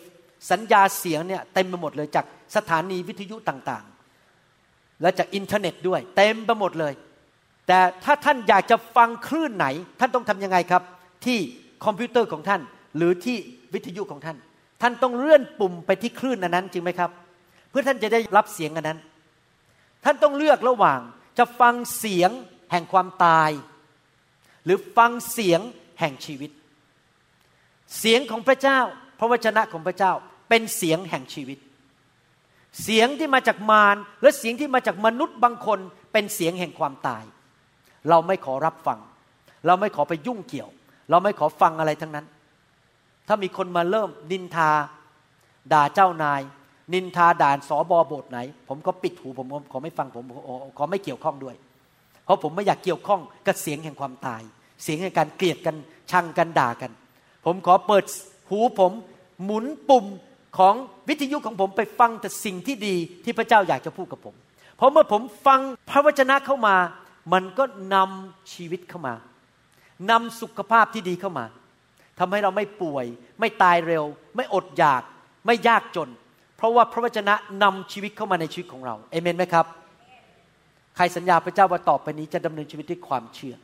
[0.50, 2.24] สัญญาณเสียงเนี่ยเต็มไปหมดเลยจาก
[2.56, 6.92] สถานีวิทยุต่างๆ และจากอินเทอร์เน็ตด้วย เต็มไปหมดเลย
[7.66, 9.66] แต่ถ้าท่านอยากจะฟังคลื่นไหน
[10.00, 10.82] ท่านต้องทำยังไงครับ
[11.24, 11.38] ที่
[11.84, 12.60] คอมพิวเตอร์ของท่าน
[12.96, 13.36] หรือที่
[13.74, 14.36] วิทยุของท่าน
[14.82, 17.10] ท่านต้องเลื่อนปุ่มไปที่คลื่นนั้นจริงไหมครับ
[17.70, 18.98] เพื่อท่านจะได้รับเสียงอันนั้น
[20.04, 21.00] ท่านต้องเลือกระหว่าง
[21.38, 22.30] จะฟังเสียง
[22.72, 23.50] แห่งความตาย
[24.64, 25.60] หรือฟังเสียง
[26.00, 26.50] แห่งชีวิต
[27.98, 28.78] เสียงของพระเจ้า
[29.18, 30.12] พระวจนะของพระเจ้า
[30.52, 31.58] เป็นเสียงแห่งชีวิต
[32.82, 35.78] เสียงที่มาจากมารและเสียงที่มาจากมนุษย์บางคน
[36.12, 37.24] เป็นเสียงแห่งความตาย
[38.08, 38.98] เราไม่ขอรับฟัง
[39.66, 40.70] เราไม่ขอไปยุ่งเกี่ยว
[41.10, 42.26] เราไม่ขอฟังอะไรทั้งนั้น
[43.28, 44.70] ถ้ามีคนมาเริ่มนินทา
[45.72, 46.40] ด่าเจ้านาย
[46.92, 48.38] นินทาด่านสอบอโบสไหน
[48.68, 50.24] ผมก็ปิดหูผมขอไม่ฟังผม
[50.78, 51.56] ขอไม่เกี่ยวข้องด้วย
[52.24, 54.42] เพราะผมไม่อยากเกี่ยวข้องกับเสียงแห่งความตาย
[54.82, 55.76] เสียงแห่งการเกลียดกัน
[56.10, 56.90] ชังกันด่ากัน
[57.44, 58.04] ผมขอเปิด
[58.50, 58.92] หูผม
[59.44, 60.06] หมุนปุ่ม
[60.58, 60.74] ของ
[61.08, 64.34] วิทยุของผมไปฟังแต่สิ่งที่ดีที่พระเจ้าอยากจะพูดกับผม
[64.76, 66.76] เพราะเมื่อผมฟังพระวจนะเข้ามา
[67.32, 69.14] มันก็นำชีวิตเข้ามา
[70.10, 71.44] นำสุขภาพที่ดีเข้ามา
[72.18, 73.06] ทำให้เราไม่ป่วย
[73.40, 74.04] ไม่ตายเร็ว
[74.36, 75.02] ไม่อดอยาก
[75.46, 76.08] ไม่ยากจน
[76.56, 79.66] เพราะว่าพระวจนะนำชีวิตเข้ามาในชีวิตของเราเอเมนไหมครับ
[80.96, 83.54] ใครสัญญาพระเจ้าว่าต่อไปนี้จะดำเนินชีวิตด้วยความเชื่อ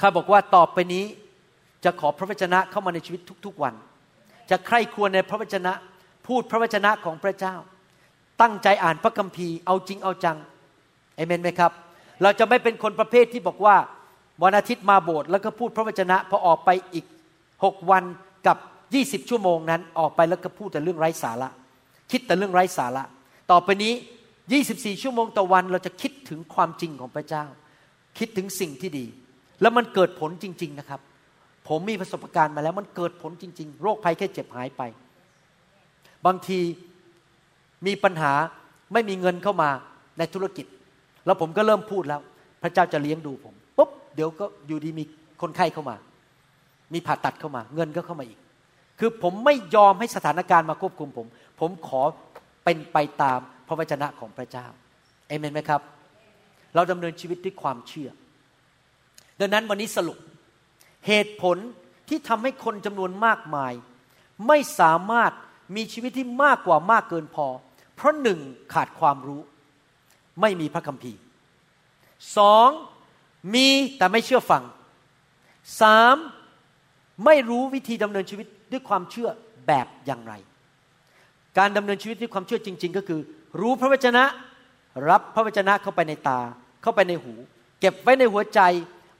[0.00, 1.04] ข้าบอกว่าต่อไปนี้
[1.84, 3.74] จะขอพระวจนะเข้ามาในชีวิตทุก ๆวัน
[4.50, 5.72] จะใคร่ครวญในพระวจนะ
[6.26, 7.54] พูดพระวจนะของพระเจ้า
[8.40, 10.36] ตั้งใจอ่านพระคัมภีร์เอาจริงเอาจัง
[11.16, 11.72] เอเมนไหมครับ
[12.22, 13.76] เราจะไม่เป็นคนประเภทที่บอกว่า
[14.42, 17.06] วันอาทิตย์มาโบสถ์แล้วก็พูดพระวจนะพอออกไปอีก
[17.64, 18.04] หกวัน
[18.46, 18.56] กับ
[18.94, 21.48] ยี่สิบชั่วโมงนั้นออกไปแล้วก็พูดแต่เรื่องไร้สาระ
[22.10, 23.04] คิดแต่เรื่องไร้สาระ
[23.50, 23.92] ต่อไปนี้
[24.52, 27.44] ยี่สิบสี่ชั่วโมงต่อวันเราจะคิดถึงความจริงของพระเจ้า
[28.18, 29.06] คิดถึงสิ่งที่ดี
[29.60, 31.00] แล้วมันเกิดผลจริง ๆนะครับ
[31.70, 34.82] ผมมีประสบการณ์มาแล้วมันเกิดผลจริง ๆ โรคภัยแค่เจ็บหายไป
[36.26, 36.60] บางที
[37.86, 38.32] มีปัญหา
[38.92, 39.70] ไม่มีเงินเข้ามา
[40.18, 40.66] ในธุรกิจ
[41.26, 42.20] แล้วผมก็เริ่มพูดแล้ว
[42.62, 45.04] พระเจ้าจะเลี้ยงดูผมปุ๊บเดี๋ยวก็อยู่ดีมี
[45.42, 45.96] คนไข้เข้ามา
[46.92, 48.38] มีผ่าตัดเข้ามา เงินก็เข้ามาอีก
[48.98, 51.26] คือผมไม่ยอมให้สถานการณ์มาควบคุมผม
[51.60, 52.02] ผมขอ
[52.64, 54.66] เป็นไปตามพระวจนะของพระเจ้า
[55.28, 55.80] เอเมนไหมครับ
[56.74, 58.10] เราดำเนินชีวิตด้วยความเชื่อ
[59.40, 60.18] ดังนั้นวันนี้สรุป
[61.06, 61.56] เหตุผล
[62.08, 63.72] ที่ทำให้คนจำนวนมากมาย
[64.46, 65.32] ไม่สามารถ
[65.76, 67.46] มีชีวิตที่มากกว่ามากเกินพอ
[67.94, 68.40] เพราะหนึ่ง
[68.72, 69.40] ขาดความรู้
[70.40, 71.20] ไม่มีพระคัมภีร์
[72.36, 72.68] สอง
[73.54, 74.62] มีแต่ไม่เชื่อฟัง
[75.80, 76.16] สาม
[77.24, 79.28] ไม่รู้วิธีดำเนินชีวิตด้วยความเชื่อ
[79.66, 80.34] แบบอย่างไร
[81.58, 83.20] การดำเนินชีวิตด้วยความเชื่อจริง ๆ ก็คือ
[83.60, 84.24] รู้พระวจนะ
[85.08, 86.40] รับพระวจนะเข้าไปในตา
[86.82, 87.34] เข้าไปในหู
[87.80, 88.60] เก็บไว้ในหัวใจ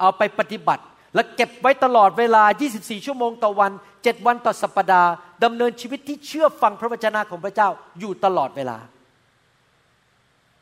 [0.01, 2.43] เอาไปปฏิบัติ และเก็บไว้ตลอดเวลา
[2.75, 5.13] 24 ชั่วโมงต่อวัน 7 วันต่อสัปปดาห์
[5.45, 7.69] ดำเนินชีวิตที่เชื่อฟังพระวจนะของพระเจ้า
[8.01, 8.79] อยู่ตลอดเวลา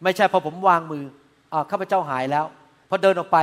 [0.02, 1.04] ไม่ใช่พอผมวางมือ
[1.52, 2.44] อข้าพเจ้าหายแล้ว
[2.88, 3.38] พอเดินออกไป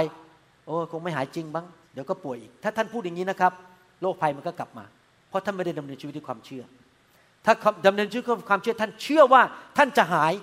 [0.65, 3.51] โอ้คงไม่หายจริงบ้างเดี๋ยวก็ป่วยอีก ถ้าท่านพูดอย่างนี้นะครับ
[4.01, 4.85] โรคภัยมันก็กลับมา
[5.29, 6.63] เพราะท่านไม่ได้ดำเนินชีวิตด้วยความเชื่อ
[7.45, 7.53] ถ้า
[7.87, 9.41] ดำเนินชีวิตด้วยความเชื่อท่านเชื่อว่า
[9.77, 10.33] ท่านจะหาย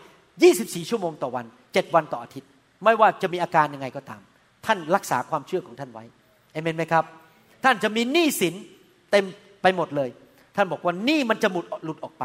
[0.40, 2.48] 24 ชั่วโมงต่อวัน 7 วันต่ออาทิตย์
[2.84, 4.20] ไม่ว่าจะมีอาการยังไงก็ตาม
[4.66, 6.04] ท่านรักษาความเชื่อของท่านไว้
[6.53, 7.05] เอเมนไหมครับ
[7.64, 8.55] ท่านจะมีหนี้สิน
[9.11, 9.24] เต็ม
[9.62, 10.11] ไปหมดเลย
[10.57, 12.24] ท่านบอกว่าหนี้มันจะหมุดหลุดออกไป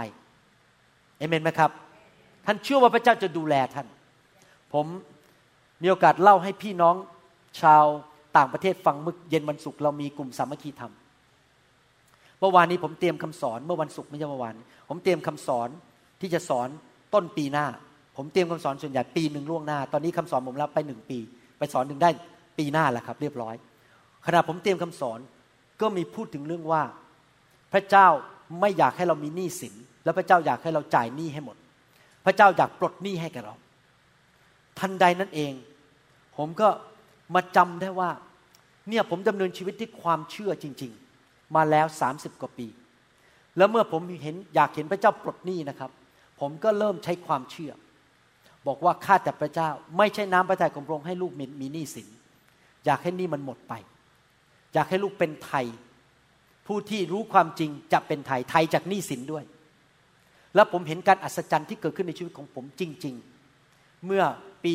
[1.18, 1.72] เอเมนไหมครับ
[2.46, 3.88] ท่านเชื่อว่าพระเจ้าจะดูแลท่าน
[4.74, 4.86] ผม
[5.82, 6.96] มีโอกาสเล่าให้พี่น้อง
[7.62, 7.86] ชาว
[8.38, 10.94] ต่างประเทศฟังเมื่อเย็นวันศุกร์เรามีกลุ่มสามัคคีธรรม
[12.40, 14.54] เมื่อวานนี้ผมเตรียมคำสอนเมื่อวันศุกร์ไม่ใช่เมื่อวาน
[14.90, 15.70] ผมเตรียมคำสอน
[16.22, 16.70] ที่จะสอน
[17.14, 17.66] ต้นปีหน้า
[18.18, 21.20] ผมเตรียมคำสอนส่วนใหญ่ปีหนึ่งล่วงหน้า ตอนนี้คำสอนผมรับไปหนึ่งปี
[21.58, 22.10] ไปสอนหนึ่งได้
[22.58, 23.56] ปีหน้าแล้วครับ เรียบร้อย
[24.28, 25.20] ขณะผมเตรียมคำสอน
[25.82, 26.84] ก็มีพูดถึงเรื่องว่า
[27.74, 28.08] พระเจ้า
[28.60, 29.74] ไม่อยากให้เรามีหนี้สิน
[30.04, 31.58] แล้วพระเจ้าอยากให้เราจ่ายหนี้ให้หมด
[32.26, 33.56] พระเจ้าอยากปลดหนี้ให้แกเรา
[34.80, 35.54] ทันใดนั้นเอง
[36.38, 36.70] ผมก็
[37.36, 38.10] มาจำได้ว่า
[38.90, 40.92] เนี่ยผมดำเนินชีวิตที่ความเชื่อจริง
[41.24, 42.68] ๆ มาแล้วสามสิบกว่าปี
[43.58, 45.92] แล้วเมื่อผมเห็นอยากเห็นพระเจ้าปลดหนี้นะครับ
[46.40, 47.72] ผมก็เริ่มใช้ความเชื่อ
[48.68, 52.08] บอกว่าข้าแต่พระเจ้า ไม่ใช่น้ำพระทัยของพระองค์ให้ลูกมีหนี้สิน
[52.86, 53.74] อยากให้หนี้มันหมดไป
[54.74, 55.66] อยากให้ลูกเป็นไทย
[56.68, 59.44] ผู้ที่รู้ความจริงจะเป็นไทยไทยจากหนี้สินด้วย
[60.56, 63.16] แล้วผมเห็นการอัศจรรย์ที่เกิดขึ้นในชีวิตของผมจริง
[63.60, 64.24] ๆ เมื่อ
[64.64, 64.74] ปี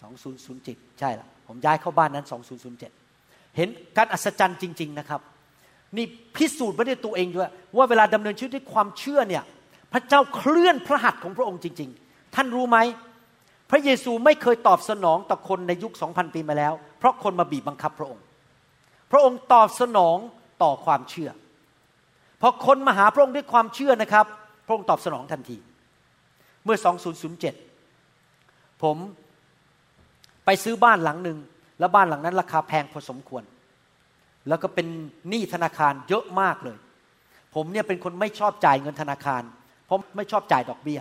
[0.00, 2.26] 2007 ใช่ละผมย้ายเข้าบ้านนั้น
[2.90, 5.20] 2007 เห็นการอัศจรรย์จริง ๆนะครับ
[5.96, 6.06] นี่
[6.36, 9.44] พิสูจน์ไม่ได้ตัวเองด้วย ว่าเวลาดำเนินชีวิตด้วยความเชื่อเนี่ย
[9.92, 12.78] พระเจ้าเคลื่อนพระหัตถ์ของพระองค์จริง ๆ ท่านรู้ไหม
[13.70, 18.24] พระเยซูไม่เคยตอบสนองต่อคนในยุค2,000ปีมาแล้ว เพราะคนมาบีบบังคับพระองค์
[19.10, 20.16] พระองค์ตอบสนอง
[20.62, 21.30] ต่อความเชื่อ
[22.40, 24.26] พอคนมาหาพระองค์ด้วยความเชื่อนะครับ
[24.66, 25.58] พระองค์ตอบสนองทันที
[26.64, 26.76] เมื่อ
[28.00, 28.96] 2007 ผม
[30.44, 31.38] ไปซื้อบ้านหลังหนึ่ง
[31.78, 33.42] แล้วบ้านหลังนั้นราคาแพงพอสมควร
[34.48, 34.86] แล้วก็เป็น
[35.28, 36.78] หนี้ธนาคารเยอะมากเลย
[37.54, 39.42] ผมเนี่ยเป็นคนไม่ชอบจ่ายเงินธนาคาร
[39.86, 41.00] เพราะไม่ชอบจ่ายดอกเบี้ย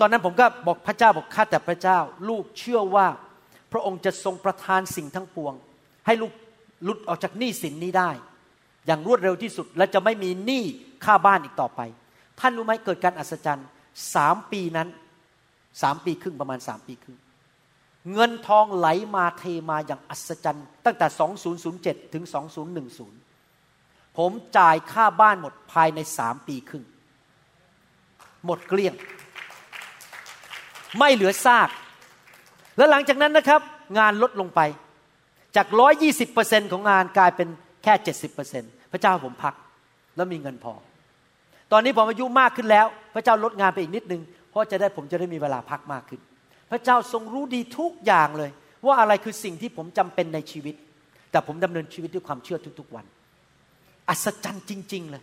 [0.00, 1.98] ตอนนั้นผมก็บอกพระเจ้าบอกข้าแต่พระเจ้า
[2.28, 3.06] ลูกเชื่อว่า
[3.72, 5.54] พระองค์จะทรงประทานสิ่งทั้งปวง
[6.06, 6.32] ให้ลูก
[6.84, 8.10] หลุดออกจากหนี้สินนี้ได้
[8.86, 10.64] อย่างรวดเร็วที่สุดและจะไม่มีหนี้
[11.04, 11.80] ค่าบ้านอีกต่อไป
[12.40, 13.68] ท่านรู้ไหมเกิดการอัศจรรย์
[14.14, 14.88] สามปีนั้น
[15.82, 17.18] สามปีครึ่งประมาณสามปีครึ่ง
[18.12, 21.06] เงินทองไหลมาเทมาอย่างอัศจรรย์ ตั้งแต่
[21.60, 22.24] 2007 ถึง
[23.20, 26.84] 2010 ผมจ่ายค่าบ้านหมดภายในสามปีครึ่ง
[28.44, 28.94] หมดเกลี้ยง
[30.98, 31.68] ไม่เหลือซาก
[32.76, 33.60] แล้วหลังจากนั้นนะครับ
[33.98, 34.60] งานลดลงไป
[35.56, 35.66] จาก
[36.20, 37.48] 120%ของงานกลายเป็น
[37.82, 37.94] แค่
[38.42, 39.54] 70%พระเจ้าผมพัก
[40.16, 40.72] แล้วมีเงินพอ
[41.72, 46.20] ตอนนี้ผมอายุมากขึ้นแล้ว พระเจ้าลดงานไปอีกนิดนึง เพราะจะได้ผมจะได้มีเวลาพักมากขึ้น
[46.70, 48.50] พระเจ้าทรงรู้ดีทุกอย่างเลย
[48.86, 50.74] ว่าอะไรคือสิ่งที่ผมจำเป็นในชีวิต
[51.30, 53.06] แต่ผมดำเนินชีวิตด้วยความเชื่อทุกๆวัน
[54.08, 55.22] อัศจรรย์จริง ๆ เลย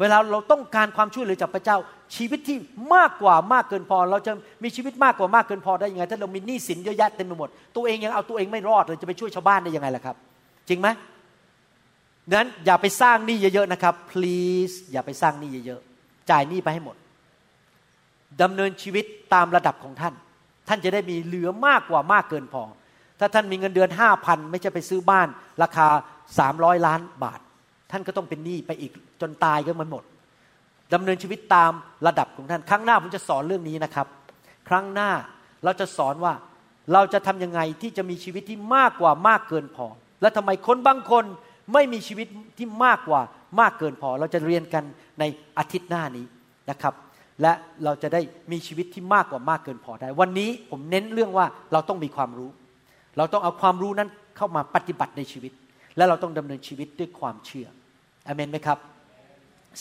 [0.00, 1.76] เวลาเราต้องการความช่วยเหลือจากพระเจ้า
[2.16, 2.56] ชีวิตที่
[2.94, 4.32] มากกว่ามากเกินพอ เราจะ
[4.62, 10.16] มีชีวิตมากกว่ามากเกินพอได้ยังไง ถ้าเรามีหนี้สินเยอะแยะเต็มไปหมด ตัวเองยังเอาตัวเองไม่รอดเลยจะไปช่วยชาวบ้านได้ยังไงล่ะครับ
[10.68, 10.88] จริงไหม
[12.32, 16.96] นั้นอย่าไปสร้างหนี้เยอะๆนะครับ please อย่าไปสร้างหนี้เยอะๆจ่ายหนี้ไปให้หมด
[18.42, 20.14] ดำเนินชีวิตตามระดับของท่าน
[20.68, 22.62] ท่านจะได้มีเหลือมากกว่ามากเกินพอ
[23.20, 25.28] ถ้าท่านมีเงินเดือนห้าพันไม่ใช่ไปซื้อบ้าน
[25.62, 25.88] ราคา
[26.38, 27.40] สามร้อยล้านบาท
[27.90, 30.04] ท่านก็ต้องเป็นหนี้ไปอีกจนตายก็มันหมด
[30.94, 31.72] ดำเนินชีวิตตาม
[32.06, 34.06] ระดับของท่าน ครั้งหน้าผมจะสอนเรื่องนี้นะครับ
[34.68, 35.10] ครั้งหน้า
[35.64, 36.32] เราจะสอนว่า
[36.92, 39.86] เราจะทํำยังไงที่จะมีชีวิตที่มากกว่ามากเกินพอ
[40.20, 41.24] และทำไมคนบางคน
[41.72, 42.26] ไม่มีชีวิต
[42.58, 43.20] ที่มากกว่า
[43.60, 44.84] มากเกินพอ เราจะเรียนกัน
[45.20, 45.24] ใน
[45.58, 46.26] อาทิตย์หน้านี้
[46.70, 46.94] นะครับ
[47.42, 47.52] และ
[47.84, 48.20] เราจะได้
[48.52, 52.50] มีชีวิตที่มากกว่ามากเกินพอได้ วันนี้ผมเน้นเรื่องว่าเราต้องมีความรู้
[53.16, 55.52] เราต้องเอาความรู้นั้นเข้ามาปฏิบัติในชีวิต
[55.96, 57.66] และเราต้องดำเนินชีวิตด้วยความเชื่อ
[58.28, 58.78] อเมนไหมครับ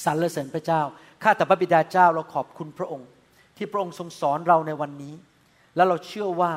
[0.03, 0.81] สรรเสริญพระเจ้า
[1.23, 3.09] ข้าแต่พระบิดาเจ้าเราขอบคุณพระองค์
[3.57, 5.15] ที่พระองค์ทรงสอนเราในวันนี้
[5.75, 6.53] และเราเชื่อว่า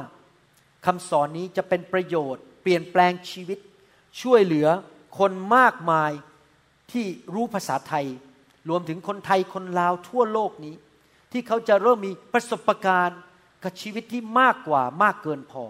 [0.87, 3.59] คำสอนนี้จะเป็นประโยชน์ เปลี่ยนแปลงชีวิต
[4.23, 4.69] ช่วยเหลือ
[5.19, 6.13] คนมากมาย
[6.93, 8.07] ที่รู้ภาษาไทย
[8.69, 10.75] รวมถึงคนไทยคนลาวทั่วโลกนี้
[11.33, 13.19] ที่เขาจะเริ่มมีประสบการณ์
[13.63, 15.65] กับชีวิตที่มากกว่ามากเกินพอ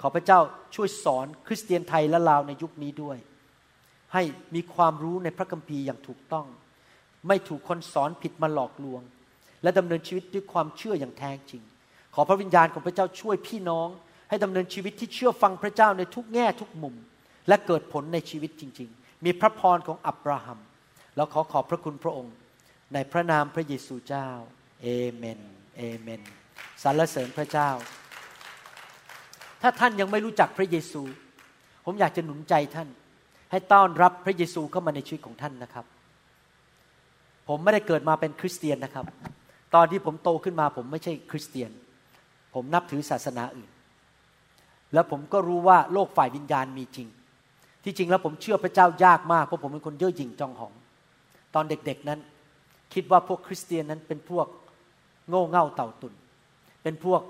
[0.00, 0.40] ขอพระเจ้า
[0.74, 3.18] ช่วยสอนคริสเตียนไทยและลาวในยุคนี้ด้วย
[4.14, 4.22] ให้
[4.54, 6.46] มีความรู้ในพระคัมภีร์อย่างถูกต้อง
[7.28, 9.02] ไม่ถูกคนสอนผิดมาหลอกลวง
[9.62, 11.62] และดำเนินชีวิตด้วยความเชื่ออย่างแท้จริง
[12.14, 13.88] ขอพระวิญญาณของพระเจ้าช่วยพี่น้อง
[14.28, 16.94] ให้ดำเนินชีวิตที่เชื่อฟังพระเจ้าในทุกแง่ทุกมุม
[17.48, 20.58] และเกิดผลในชีวิตจริง ๆ มีพระพรของอับราฮัม
[21.16, 22.34] แล้วขอขอบพระคุณพระองค์
[22.94, 24.28] ในพระนามพระเยซูเจ้า
[24.82, 25.40] เอเมน
[25.76, 26.22] เอเมน
[26.82, 27.70] สรรเสริญพระเจ้า
[29.62, 31.02] ถ้าท่านยังไม่รู้จักพระเยซู
[31.84, 32.88] ผมอยากจะหนุนใจท่าน
[33.54, 35.84] ให้ต้อนรับพระเยซูเข้ามาในชีวิตของท่านนะครับ
[37.48, 39.06] ผมไม่ได้เกิดมาเป็นคริสเตียนนะครับ
[39.74, 41.70] ตอนที่ผมโตขึ้นมาผมไม่ใช่คริสเตียน
[42.54, 43.70] ผมนับถือศาสนาอื่น
[44.94, 47.08] แล้วผมก็รู้ว่าโลกฝ่ายวิญญาณมีจริง
[47.84, 50.72] ที่จริงแล้วผมเชื่อพระเจ้ายากมากเพราะผมเป็นคนเย่อหยิ่งจองหอง
[51.54, 52.20] ตอนเด็กๆนั้น
[52.94, 54.46] คิดว่าพวกคริสเตียนนั้นเป็นพวก
[55.28, 56.14] โง่เง่าเต่าตุน
[56.82, 57.20] เป็นพวก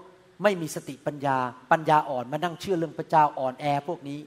[0.42, 1.36] ไม่มีสติปัญญา
[1.70, 4.18] ปัญญาอ่อนมานั่งเชื่อเรื่องพระเจ้าอ่อนแอพวกนี้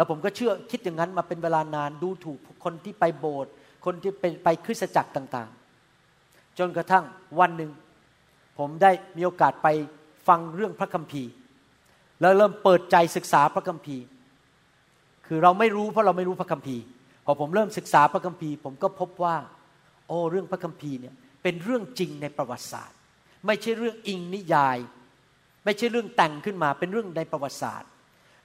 [0.00, 3.52] แล้วผมก็เชื่อคิดอย่างนั้นมาเป็นเวลานานดูถูกคนที่ไปโบสถ์
[3.84, 7.04] คนที่ไปไปคริสตจักรต่างๆ จนกระทั่ง
[7.40, 7.70] วันหนึ่ง
[8.58, 9.68] ผมได้มีโอกาสไป
[10.28, 11.30] ฟังเรื่องพระคัมภีร์
[12.20, 14.04] แล้วเริ่มเปิดใจศึกษาพระคัมภีร์
[15.26, 16.82] คือเราไม่รู้เพราะเราไม่รู้พระคัมภีร์
[17.24, 19.36] พอผมเริ่มศึกษาพระคัมภีร์ ผมก็พบว่า
[20.08, 22.98] โอ้เรื่องพระคัมภีร์เนี่ยเป็นเรื่องจริงในประวัติศาสตร์
[23.46, 24.78] ไม่ใช่เรื่องอิงนิยาย
[25.64, 27.90] ไม่ใช่เรื่องแต่งขึ้นมาเป็นเรื่องในประวัติศาสตร์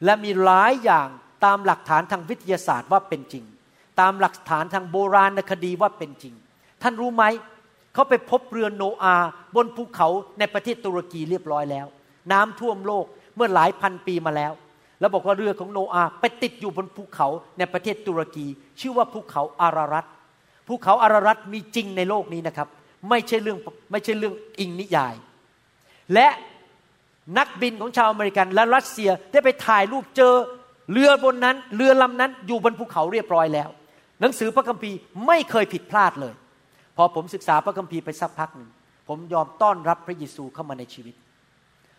[0.03, 1.09] และมีหลายอย่าง
[1.45, 3.45] ตามหลักฐานทางวิทยาศาสตร์ว่าเป็นจริง
[3.99, 6.33] ตามหลักฐานทางโบราณคดีว่าเป็นจริง
[6.81, 7.23] ท่านรู้ไหม
[7.93, 9.15] เขาไปพบเรือโนอา
[9.55, 10.07] บนภูเขา
[10.39, 11.87] ในประเทศตุรกีเรียบร้อยแล้ว
[12.31, 14.53] น้ำท่วมโลกเมื่อหลายพันปีมาแล้ว
[14.99, 17.27] แล้วบอกว่าเรือของโนอาไปติดอยู่บนภูเขา
[17.57, 18.45] ในประเทศตุรกี
[18.79, 20.05] ชื่อว่าภูเขาอารารัต
[20.67, 22.67] ภูเขาอารารัตมีจริงในโลกนี้นะครับ
[23.09, 23.57] ไม่ใช่เรื่อง
[23.91, 25.15] ไม่ใช่เรื่องอิงนิยาย
[26.13, 26.27] และ
[27.37, 30.35] นักบินของชาวอเมริกันและรัสเซียได้ไปถ่ายรูปเจอ
[30.91, 33.69] เรือบนนั้นเรือลำนั้นอยู่บนภูเขาเรียบร้อยแล้ว
[34.21, 36.33] หนังสือพระคัมภีร์ไม่เคยผิดพลาดเลย
[36.97, 38.69] พอผมศึกษาพระคัมภีร์ไปสักพักหนึ่ง
[39.07, 41.15] ผมยอมต้อนรับพระเยซูเข้ามาในชีวิต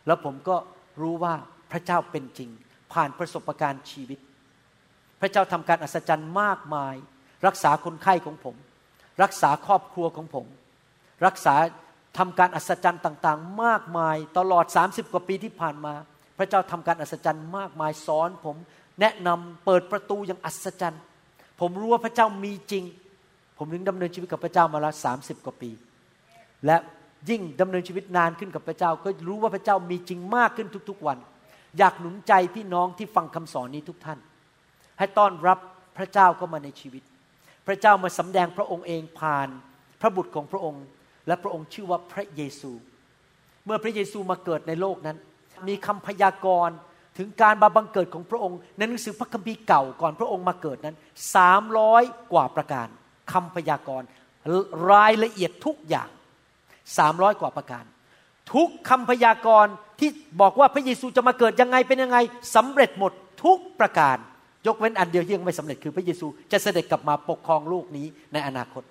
[0.07, 0.57] แล้วผมก็
[1.01, 1.34] รู้ว่า
[1.72, 2.51] พระเจ้าเป็นจริง
[2.93, 4.18] ผ่านประสบการณ์ชีวิต
[5.20, 6.95] พระเจ้าทำการอัศจรรย์มากมาย
[7.47, 8.57] รักษาคนไข้ของผม
[9.22, 10.47] รักษาครอบครัวของผม
[11.26, 11.55] รักษา
[12.18, 15.95] ทำการอัศจรรย์ต่างๆ มากมายตลอด 30 กว่าปีที่ผ่านมา
[16.39, 18.57] พระเจ้าทำการอัศจรรย์มากมายสอน ผม
[19.01, 21.03] แนะนำเปิดประตูอย่างอัศจรรย์
[21.61, 22.84] ผมรู้ว่าพระเจ้ามีจริง
[23.59, 25.70] ผมถึงดำเนินชีวิตกับพระเจ้ามาแล้วสาสิบกว่าปี
[26.66, 26.76] และ
[27.30, 31.18] ยิ่งดำเนินชีวิตนานขึ้นกับพระเจ้า ก็รู้ว่าพระเจ้ามีจริงมากขึ้นทุกๆวัน
[31.78, 34.18] อยากหนุนใจพี่น้องที่ฟังคำสอนนี้ทุกท่าน
[34.99, 35.59] ให้ต้อนรับ
[35.97, 37.03] พระเจ้าเข้ามาในชีวิต
[37.66, 39.49] พระเจ้ามาสำแดงพระองค์เองผ่าน
[40.01, 40.84] พระบุตรของพระองค์
[41.26, 42.72] และพระองค์ชื่อว่าพระเยซู
[43.64, 45.16] เมื่อพระเยซูมาเกิดในโลกนั้น
[45.69, 46.77] มีคำพยากรณ์
[47.19, 50.97] ถึงการบาบังเกิดของพระองค์ในหนังสือพระคัมภีร์เก่าก่อนพระองค์มาเกิดนั้น
[51.35, 52.03] สามร้อย
[52.33, 52.89] กว่าประการ
[53.33, 54.07] คำพยากรณ์
[54.93, 56.09] รายละเอียดทุกอย่าง
[56.99, 57.85] สามร้อยกว่าประการ
[58.55, 62.19] ทุกคำพยากรณ์ที่บอกว่าพระเยซูจะมาเกิดยังไงเป็นยังไง
[62.57, 63.13] สำเร็จหมด
[63.45, 64.17] ทุกประการ
[64.67, 68.83] ยกเว้นอันเดียวที่ยังไม่สำเร็จคือพระเยซูจะเสด็จกลับมาปกครองโลกนี้ในอนาคต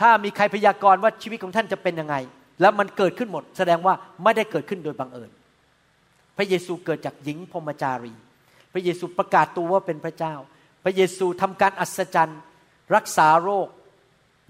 [0.00, 2.16] ถ้ามีใครพยากรณ์ว่าชีวิตของท่านจะเป็นยังไง
[2.60, 5.30] แล้วมันเกิดขึ้นหมด แสดงว่าไม่ได้เกิดขึ้นโดยบังเอิญ
[6.36, 8.14] พระเยซูเกิดจากหญิงพมจารี
[8.72, 10.34] พระเยซูประกาศตัวว่าเป็นพระเจ้า
[10.84, 12.40] พระเยซูทำการอัศจรรย์
[12.94, 13.68] รักษาโรค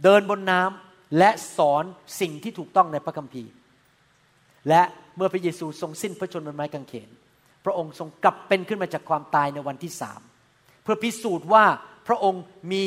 [0.04, 1.84] เดินบนน้ำและสอน
[2.20, 3.52] สิ่งที่ถูกต้องในพระคัมภีร์
[4.68, 4.82] และ
[5.16, 7.08] เมื่อพระเยซูทรงสิ้นพระชนม์บนไม้กางเขน
[7.64, 10.20] พระองค์ทรงกลับเป็นขึ้นมาจากความตายในวันที่สาม
[10.82, 11.64] เพื่อพิสูจน์ว่า
[12.08, 12.42] พระองค์
[12.72, 12.84] มี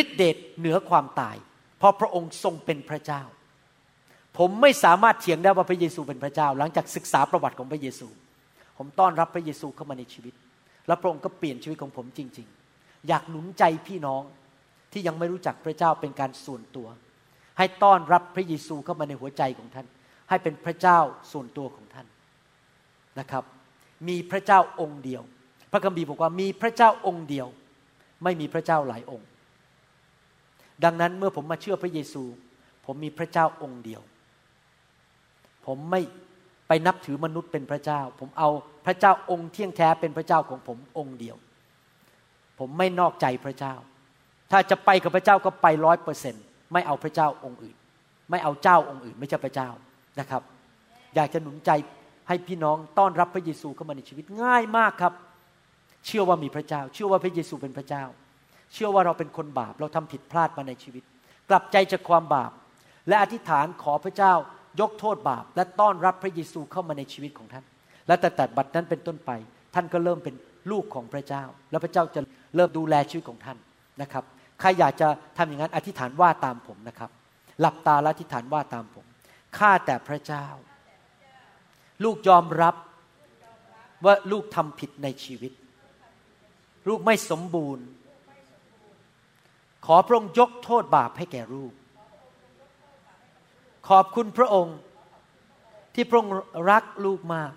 [0.00, 1.36] ฤทธิเดชเหนือความตาย
[1.78, 3.22] เพราะพระองค์ทรงเป็นพระเจ้า
[4.38, 8.08] ผมไม่สามารถเถียงได้ว่าพระเยซูเป็นพระเจ้า หลังจากศึกษาประวัติของพระเยซู
[8.78, 10.34] ผมต้อนรับพระเยซูเข้ามาในชีวิต
[10.86, 14.22] แล้วพระองค์ก็เปลี่ยนชีวิตของผมจริง ๆ อยากหนุนใจพี่น้อง
[14.92, 16.88] ที่ยังไม่รู้จักพระเจ้าเป็นการส่วนตัว
[17.58, 19.86] ให้ต้อนรับพระเยซูเข้ามาในหัวใจของท่าน
[20.28, 20.98] ให้เป็นพระเจ้า
[21.32, 22.06] ส่วนตัวของท่าน
[23.18, 23.44] นะครับ
[24.08, 25.22] มีพระเจ้าองค์เดียว
[25.72, 27.46] พระคัมภีร์บอกว่ามีพระเจ้าองค์เดียว
[28.24, 29.28] ไม่มีพระเจ้าหลายองค์
[30.84, 32.22] ดังนั้นเมื่อผมมาเชื่อพระเยซู
[32.86, 34.02] ผมมีพระเจ้าองค์เดียว
[35.66, 36.00] ผมไม่
[36.68, 38.48] ไปนับถือมนุษย์เป็นพระเจ้า ผมเอา
[38.86, 41.36] พระเจ้าองค์เที่ยงแท้เป็นพระเจ้าของผมองค์เดียว
[42.58, 43.74] ผมไม่นอกใจพระเจ้า
[44.50, 46.34] ถ้าจะไปกับพระเจ้าก็ไปร้อยเปอร์เซ็น
[46.72, 47.76] ไม่เอาพระเจ้าองค์อื่น
[48.30, 49.68] ไม่เอาเจ้าองค์อื่น ไม่ใช่พระเจ้า
[50.20, 50.42] นะครับ
[51.14, 51.70] อยากจะหนุนใจ
[52.28, 55.14] ให้พี่น้องต้อนรับพระเยซูเข้ามาในชีวิตง่ายมากครับ
[56.06, 58.04] เชื่อว่ามีพระเจ้า เชื่อว่าพระเยซูเป็นพระเจ้า
[58.72, 61.02] เชื่อว่าเราเป็นคนบาปเราทำผิดพลาดมาในชีวิต
[61.50, 62.52] กลับใจจากความบาป
[63.08, 64.34] และอธิษฐานขอพระเจ้า
[64.80, 67.64] ยกโทษบาป และต้อนรับพระเยซูเข้ามาในชีวิตของท่าน
[68.06, 69.30] และแต่แต่บัดนั้นเป็นต้นไป
[69.74, 70.34] ท่านก็เริ่มเป็น
[70.70, 72.20] ลูกของพระเจ้า แล้วพระเจ้าจะ
[72.56, 73.58] เริ่มดูแลชีวิตของท่าน
[74.02, 74.24] นะครับ
[74.60, 77.10] ใครอยากจะทำอย่างนั้นอธิษฐานว่าตามผมนะครับ
[77.60, 79.04] หลับตาและอธิษฐานว่าตามผม
[79.58, 80.46] ข้าแต่พระเจ้า
[82.04, 82.74] ลูกยอมรับ
[84.04, 85.52] ว่าลูกทำผิดในชีวิต
[86.88, 87.84] ลูกไม่สมบูรณ์
[89.86, 91.72] ขอพระองค์ยกโทษบาปให้แก่ลูก
[93.88, 94.76] ขอบคุณพระองค์
[95.94, 96.32] ที่พระองค์
[96.70, 97.52] รักลูกมาก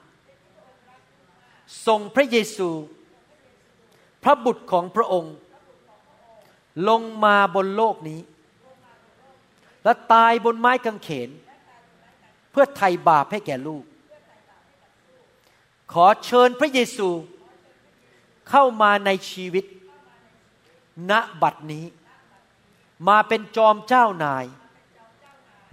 [1.88, 2.70] ส่งพระเยซู
[4.24, 5.36] พระบุตรของพระองค์
[6.90, 8.22] ลงมาบนโลกนี้
[9.84, 11.30] และตายบนไม้กางเขน
[12.52, 13.84] เพื่อไถ่บาปให้แก่ลูก
[15.94, 17.10] ขอเชิญพระเยซู
[18.50, 19.66] เข้ามาในชีวิต
[21.10, 21.12] ณ
[21.42, 21.86] บัดนี้
[23.08, 24.46] มาเป็นจอมเจ้านาย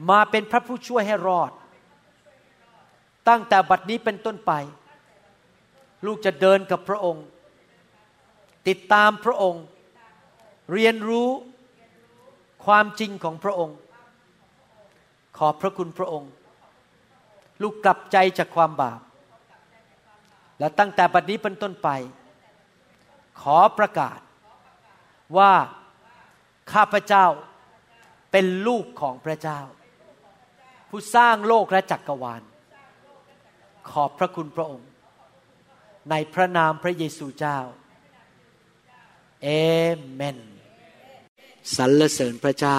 [0.08, 1.50] มาเป็นพระผู้ช่วยให้รอด
[3.28, 4.52] ตั้งแต่บัดนี้เป็นต้นไป
[6.06, 7.24] ลูกจะเดินกับพระองค์
[8.68, 9.64] ติดตามพระองค์
[10.72, 11.28] เรียนรู้
[12.64, 13.76] ความจริงของพระองค์
[15.38, 16.30] ขอบพระคุณพระองค์
[17.62, 19.00] ลูกกลับใจจากความบาป
[20.58, 21.88] และตั้งแต่บัดนี้เป็นต้นไป
[23.40, 24.20] ขอประกาศ
[25.38, 25.52] ว่า
[26.72, 27.26] ข้าพเจ้า
[28.32, 29.60] เป็นลูกของพระเจ้า
[30.90, 32.42] ผู้สร้างโลกและจักกรวาล
[33.90, 34.88] ขอบพระคุณพระองค์
[36.10, 37.58] ในพระนามพระเยซูเจ้า
[39.42, 39.48] เอ
[40.12, 40.38] เมน
[41.76, 42.78] สรรเสริญพระเจ้า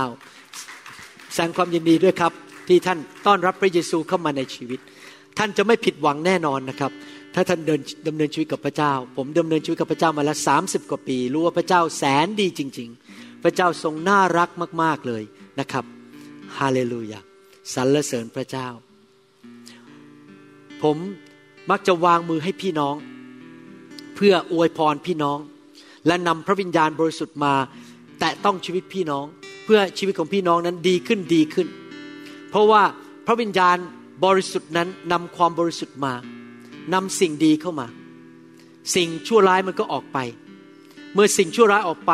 [1.34, 2.34] แสดงความยินดีด้วยครับ
[2.68, 4.80] ที่ท่านต้อนรับพระเยซูเข้ามาในชีวิต
[5.38, 6.92] ท่านจะไม่ผิดหวังแน่นอนนะครับ
[7.36, 14.50] ถ้าท่านเดินดำเนินชีวิตกับพระเจ้า ผมดำเนินชีวิตกับพระเจ้ามาแล้วสาสิบกว่าปี รู้ว่าพระเจ้าแสนดีจริง ๆ พระเจ้าทรงน่ารัก
[14.82, 15.24] มาก ๆเลย
[15.60, 15.86] นะครับ
[16.58, 17.31] ฮาเลลูยา
[17.74, 18.68] สรรเสริญพระเจ้า
[20.82, 20.98] ผม
[21.70, 22.96] มักจะวางมือให้พี่น้อง
[24.16, 25.40] เพื่ออวยพรพี่น้อง
[26.08, 27.54] และนำพระวิญญาณบริสุทธิ์มา
[28.20, 29.26] แตะต้องชีวิตพี่น้อง
[29.66, 31.68] เพื่อชีวิตของพี่น้องนั้นดีขึ้นดีขึ้น
[32.50, 32.84] เพราะว่า
[33.26, 33.78] พระวิญญาณ
[34.26, 36.14] บริสุทธิ์นั้นนำความบริสุทธิ์มา
[36.94, 37.88] นำสิ่งดีเข้ามา
[38.96, 40.18] สิ่งชั่วร้ายมันก็ออกไป
[41.14, 42.14] เมื่อสิ่งชั่วร้ายออกไป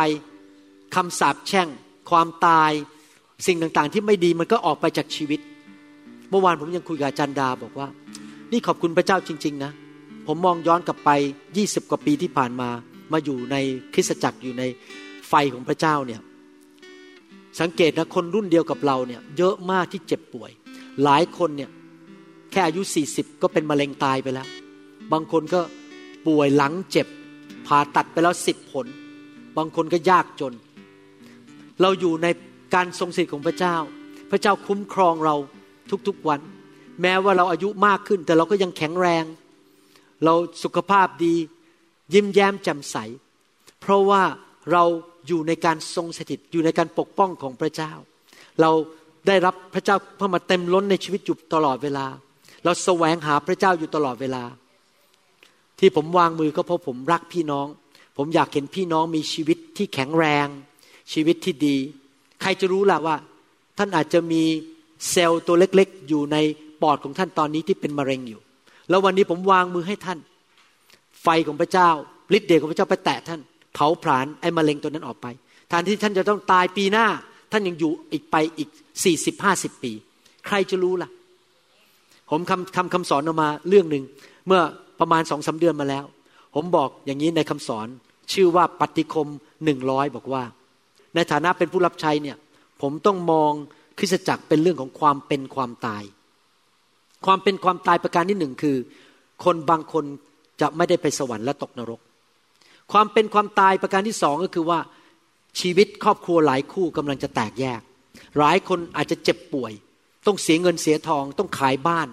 [0.95, 1.67] คำสาปแช่ง
[2.09, 2.71] ความตาย
[3.45, 5.39] สิ่งต่างๆ ที่ไม่ดีมันก็ออกไปจากชีวิต
[6.29, 7.87] เมื่อวานผมยังคุยกับจันดาบอกว่า
[8.51, 9.71] นี่ขอบคุณพระเจ้าจริง ๆ นะ
[10.27, 11.09] ผมมองย้อนกลับไป
[11.57, 12.69] ยี่สิบกว่าปีที่ผ่านมา
[13.11, 13.55] มาอยู่ใน
[13.93, 14.63] คริสตจักรอยู่ใน
[15.29, 16.21] ไฟของพระเจ้าเนี่ย
[17.59, 20.51] สังเกตนะคนรุ่นเดียวกับเราเนี่ย เยอะมากที่เจ็บป่วย
[21.03, 21.69] หลายคนเนี่ย
[22.51, 24.47] แค่อายุสี่สิบก็เป็นมะเร็งตายไปแล้ว
[25.11, 25.61] บางคนก็
[26.27, 27.07] ป่วยหลังเจ็บ
[27.67, 28.85] ผ่าตัดไปแล้วสิบผล
[29.57, 30.53] บางคนก็ยากจน
[31.81, 32.27] เราอยู่ใน
[32.75, 33.75] การทรงสิทธิ์ของพระเจ้า
[34.31, 35.35] พระเจ้าคุ้มครองเรา
[36.07, 36.41] ทุกๆวัน
[37.01, 39.25] แม้ว่าเราอายุมากขึ้น แต่เราก็ยังแข็งแรง
[40.23, 41.35] เราสุขภาพดี
[42.13, 42.95] ยิ้มแย้มแจ่มใส
[43.81, 44.23] เพราะว่า
[44.71, 44.83] เรา
[45.27, 47.91] อยู่ในการทรงสถิตอยู่ในการปกป้องของพระเจ้า
[48.61, 48.71] เรา
[49.27, 52.05] ได้รับพระเจ้าเพิ่มมาเต็มล้นในชีวิตอยู่ตลอดเวลา
[52.63, 54.43] เราแสวงหาพระเจ้าอยู่ตลอดเวลา
[55.79, 57.67] ที่ผมวางมือก็เพราะผมรักพี่น้อง
[58.17, 60.47] ผมอยากเห็นพี่น้องมีชีวิตที่แข็งแรง
[61.13, 61.77] ชีวิตที่ดี
[62.41, 63.15] ใครจะรู้ล่ะว่า
[63.77, 64.43] ท่านอาจจะมี
[65.11, 66.37] เซลล์ตัวเล็กๆ อยู่ใน
[66.81, 68.41] ปอดของท่านตอนนี้ที่เป็นมะเร็งอยู่
[68.89, 70.19] แล้ววันนี้ผมวางมือให้ท่าน
[71.23, 71.89] ไฟของพระเจ้า
[72.37, 73.39] ฤทธิ์เดชของพระเจ้าไปแตะท่าน
[73.73, 75.27] เผาผลาญไอ้มะเร็งตัวนั้นออกไป
[75.69, 77.07] แทนที่ท่านจะต้องตายปีหน้า
[77.51, 78.69] ท่านยังอยู่อีกไปอีก
[79.03, 79.91] สี่สิบห้าสิบปี
[80.47, 81.09] ใครจะรู้ล่ะ
[82.31, 84.03] ผมคำคำคำสอนออกมาเรื่องหนึ่ง
[84.47, 84.61] เมื่อ
[84.99, 86.05] ประมาณสองสาเดือนมาแล้ว
[86.55, 87.87] ผมบอกอย่างนี้ในคำสอน
[88.33, 89.27] ชื่อว่าปฏิคม
[89.65, 90.43] หนึ่งร้อยบอกว่า
[91.15, 92.37] ในฐานะเป็นผู้รับใช้เนี่ย
[92.81, 93.51] ผมต้องมอง
[93.97, 96.03] คริสตจักรเป็นเรื่องของความเป็นความตาย
[97.25, 98.77] ความเป็นความตายประการที่หนึ่งคือ
[99.43, 100.05] คนบางคน
[100.61, 101.99] จะไม่ได้ไปสวรรค์และตกนรก
[102.91, 104.79] ความเป็นความตายประการที่สองก็คือว่า
[105.59, 107.81] ชีวิตครอบครัวหลายคู่กำลังจะแตกแยก
[108.39, 109.71] หลายคนอาจจะเจ็บป่วย
[110.27, 112.07] ต้องเสียเงินเสียทอง ต้องขายบ้าน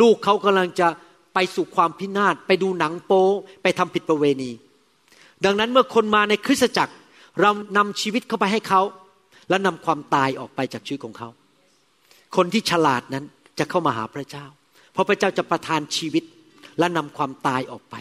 [0.00, 0.88] ลูกเขากำลังจะ
[1.34, 3.26] ไปสู่ความพินาศไปดูหนังโป๊
[3.62, 4.50] ไปทำผิดประเวณี
[5.44, 6.94] ดังนั้นเมื่อคนมาในคริสตจักร
[7.40, 8.82] เรานำชีวิตเข้าไปให้เขา
[9.48, 11.28] และนำความตายออกไปจากชีวิตของเขา
[12.36, 13.24] คนที่ฉลาดนั้น
[13.58, 14.46] จะเข้ามาหาพระเจ้า
[14.92, 16.24] เพราะพระเจ้าจะประทานชีวิต
[16.78, 17.94] และนำความตายออกไป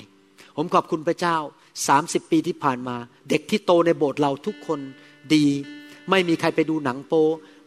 [0.57, 1.37] ผมขอบคุณพระเจ้า
[1.87, 2.95] สามสิบปีที่ผ่านมา
[3.29, 4.79] เด็กที่โตในโบสถ์เราทุกคน
[5.33, 5.45] ดี
[6.09, 7.13] ไม่มีใครไปดูหนังโป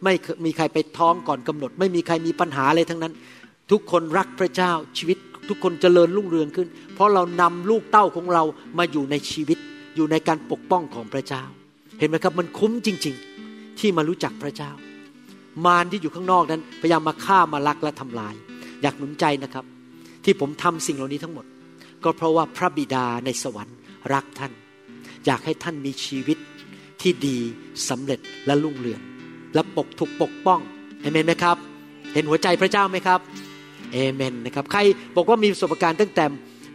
[0.03, 0.13] ไม่
[0.45, 3.13] มีใครไปท้องก่อนกำหนด ไม่มีใครมีปัญหาอะไรทั้งนั้น
[3.71, 5.17] ทุกคนรักพระเจ้าชีวิต
[5.49, 8.43] ทุกคนเจริญรุ่งเรืองขึ้น เพราะเรานำลูกเต้าของเรา
[8.77, 9.57] มาอยู่ในชีวิต
[9.95, 11.43] อยู่ในการปกป้องของพระเจ้า
[11.99, 13.15] เห็นไหมครับมันคุ้มจริง
[13.47, 14.71] ๆ ที่มารู้จักพระเจ้า
[15.65, 18.33] มารที่อยู่ข้างนอกนั้น พยายามมาฆ่ามาลักและทำลาย
[18.81, 19.65] อยากหนุนใจนะครับ
[20.23, 21.45] ที่ผมทำสิ่งเหล่านี้ทั้งหมด
[22.03, 23.77] ก็เพราะว่าพระบิดาในสวรรค์
[24.13, 24.51] รักท่าน
[25.25, 26.37] อยากให้ท่านมีชีวิต
[27.01, 27.37] ที่ดี
[27.89, 29.01] สำเร็จและรุ่งเรือง
[29.53, 30.59] และปกถูกปกป้อง
[31.01, 31.57] เอเมนไหมครับ
[32.13, 33.19] เห็นหัวใจพระเจ้าไหมครับ
[33.93, 34.79] เอเมนนะครับใคร
[35.15, 36.25] บอกว่ามีประสบการณ์ตั้งแต่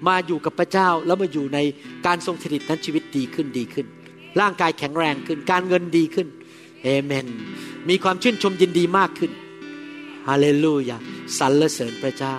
[0.09, 1.59] มาอยู่กับพระเจ้าแล้วมาอยู่ใน
[2.07, 3.87] การทรงสถิตนั้นชีวิตดีขึ้นดีขึ้น
[4.41, 6.29] ร่างกายแข็งแรงขึ้น การเงินดีขึ้น
[6.83, 7.27] เอเมน
[7.89, 9.33] มีความชื่นชมยินดีมากขึ้น
[10.29, 10.99] ฮาเลลูยา
[11.39, 12.37] สรรเสริญพระเจ้า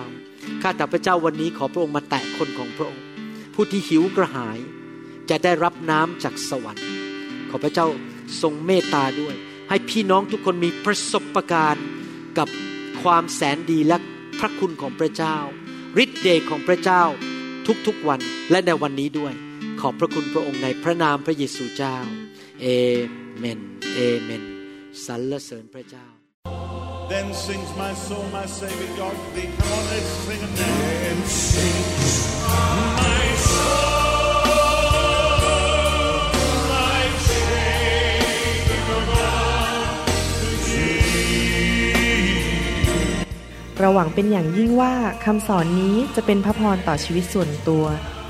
[0.62, 3.04] ข้าแต่พระเจ้าวันนี้ขอพระองค์มาแตะคนของพระองค์
[3.54, 4.58] ผู้ที่หิวกระหาย
[5.30, 6.86] จะได้รับน้ำจากสวรรค์
[7.50, 7.86] ขอพระเจ้า
[8.42, 9.34] ทรงเมตตาด้วย
[9.68, 11.86] ให้พี่น้องทุกคนมีประสบการณ์
[12.38, 12.48] กับ
[13.02, 13.96] ความแสนดีและ
[14.38, 15.36] พระคุณของพระเจ้า
[16.02, 17.02] ฤทธิเดชของพระเจ้า
[17.86, 18.20] ทุกๆวัน
[18.50, 19.32] และในวันนี้ด้วย
[19.80, 21.96] ขอบพระคุณพระองค์ในพระนามพระเยซูเจ้า
[22.62, 22.66] เอ
[23.38, 23.60] เมน
[23.94, 24.42] เอเมน
[25.06, 26.06] สรรเสริญพระเจ้า
[27.12, 29.48] Then sings my soul, my Savior God to thee.
[29.58, 30.76] Come on, let's sing it now.
[31.04, 32.16] Then sings
[33.00, 34.76] my soul,
[36.74, 40.06] my Savior God
[40.40, 40.96] to thee.
[43.78, 47.84] เราหวังเป็นอย่างยิ่งว่าคำสอนนี้จะเป็นพระพรต่อชีวิตส่วนตัว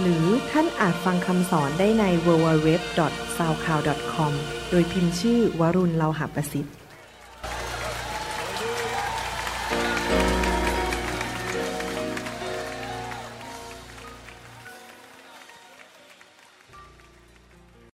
[0.00, 4.32] หรือท่านอาจฟังคำสอนได้ใน www.soundcloud.com
[4.70, 6.74] โดยพิมพ์ชื่อวรุณเลาหะประสิทธิ์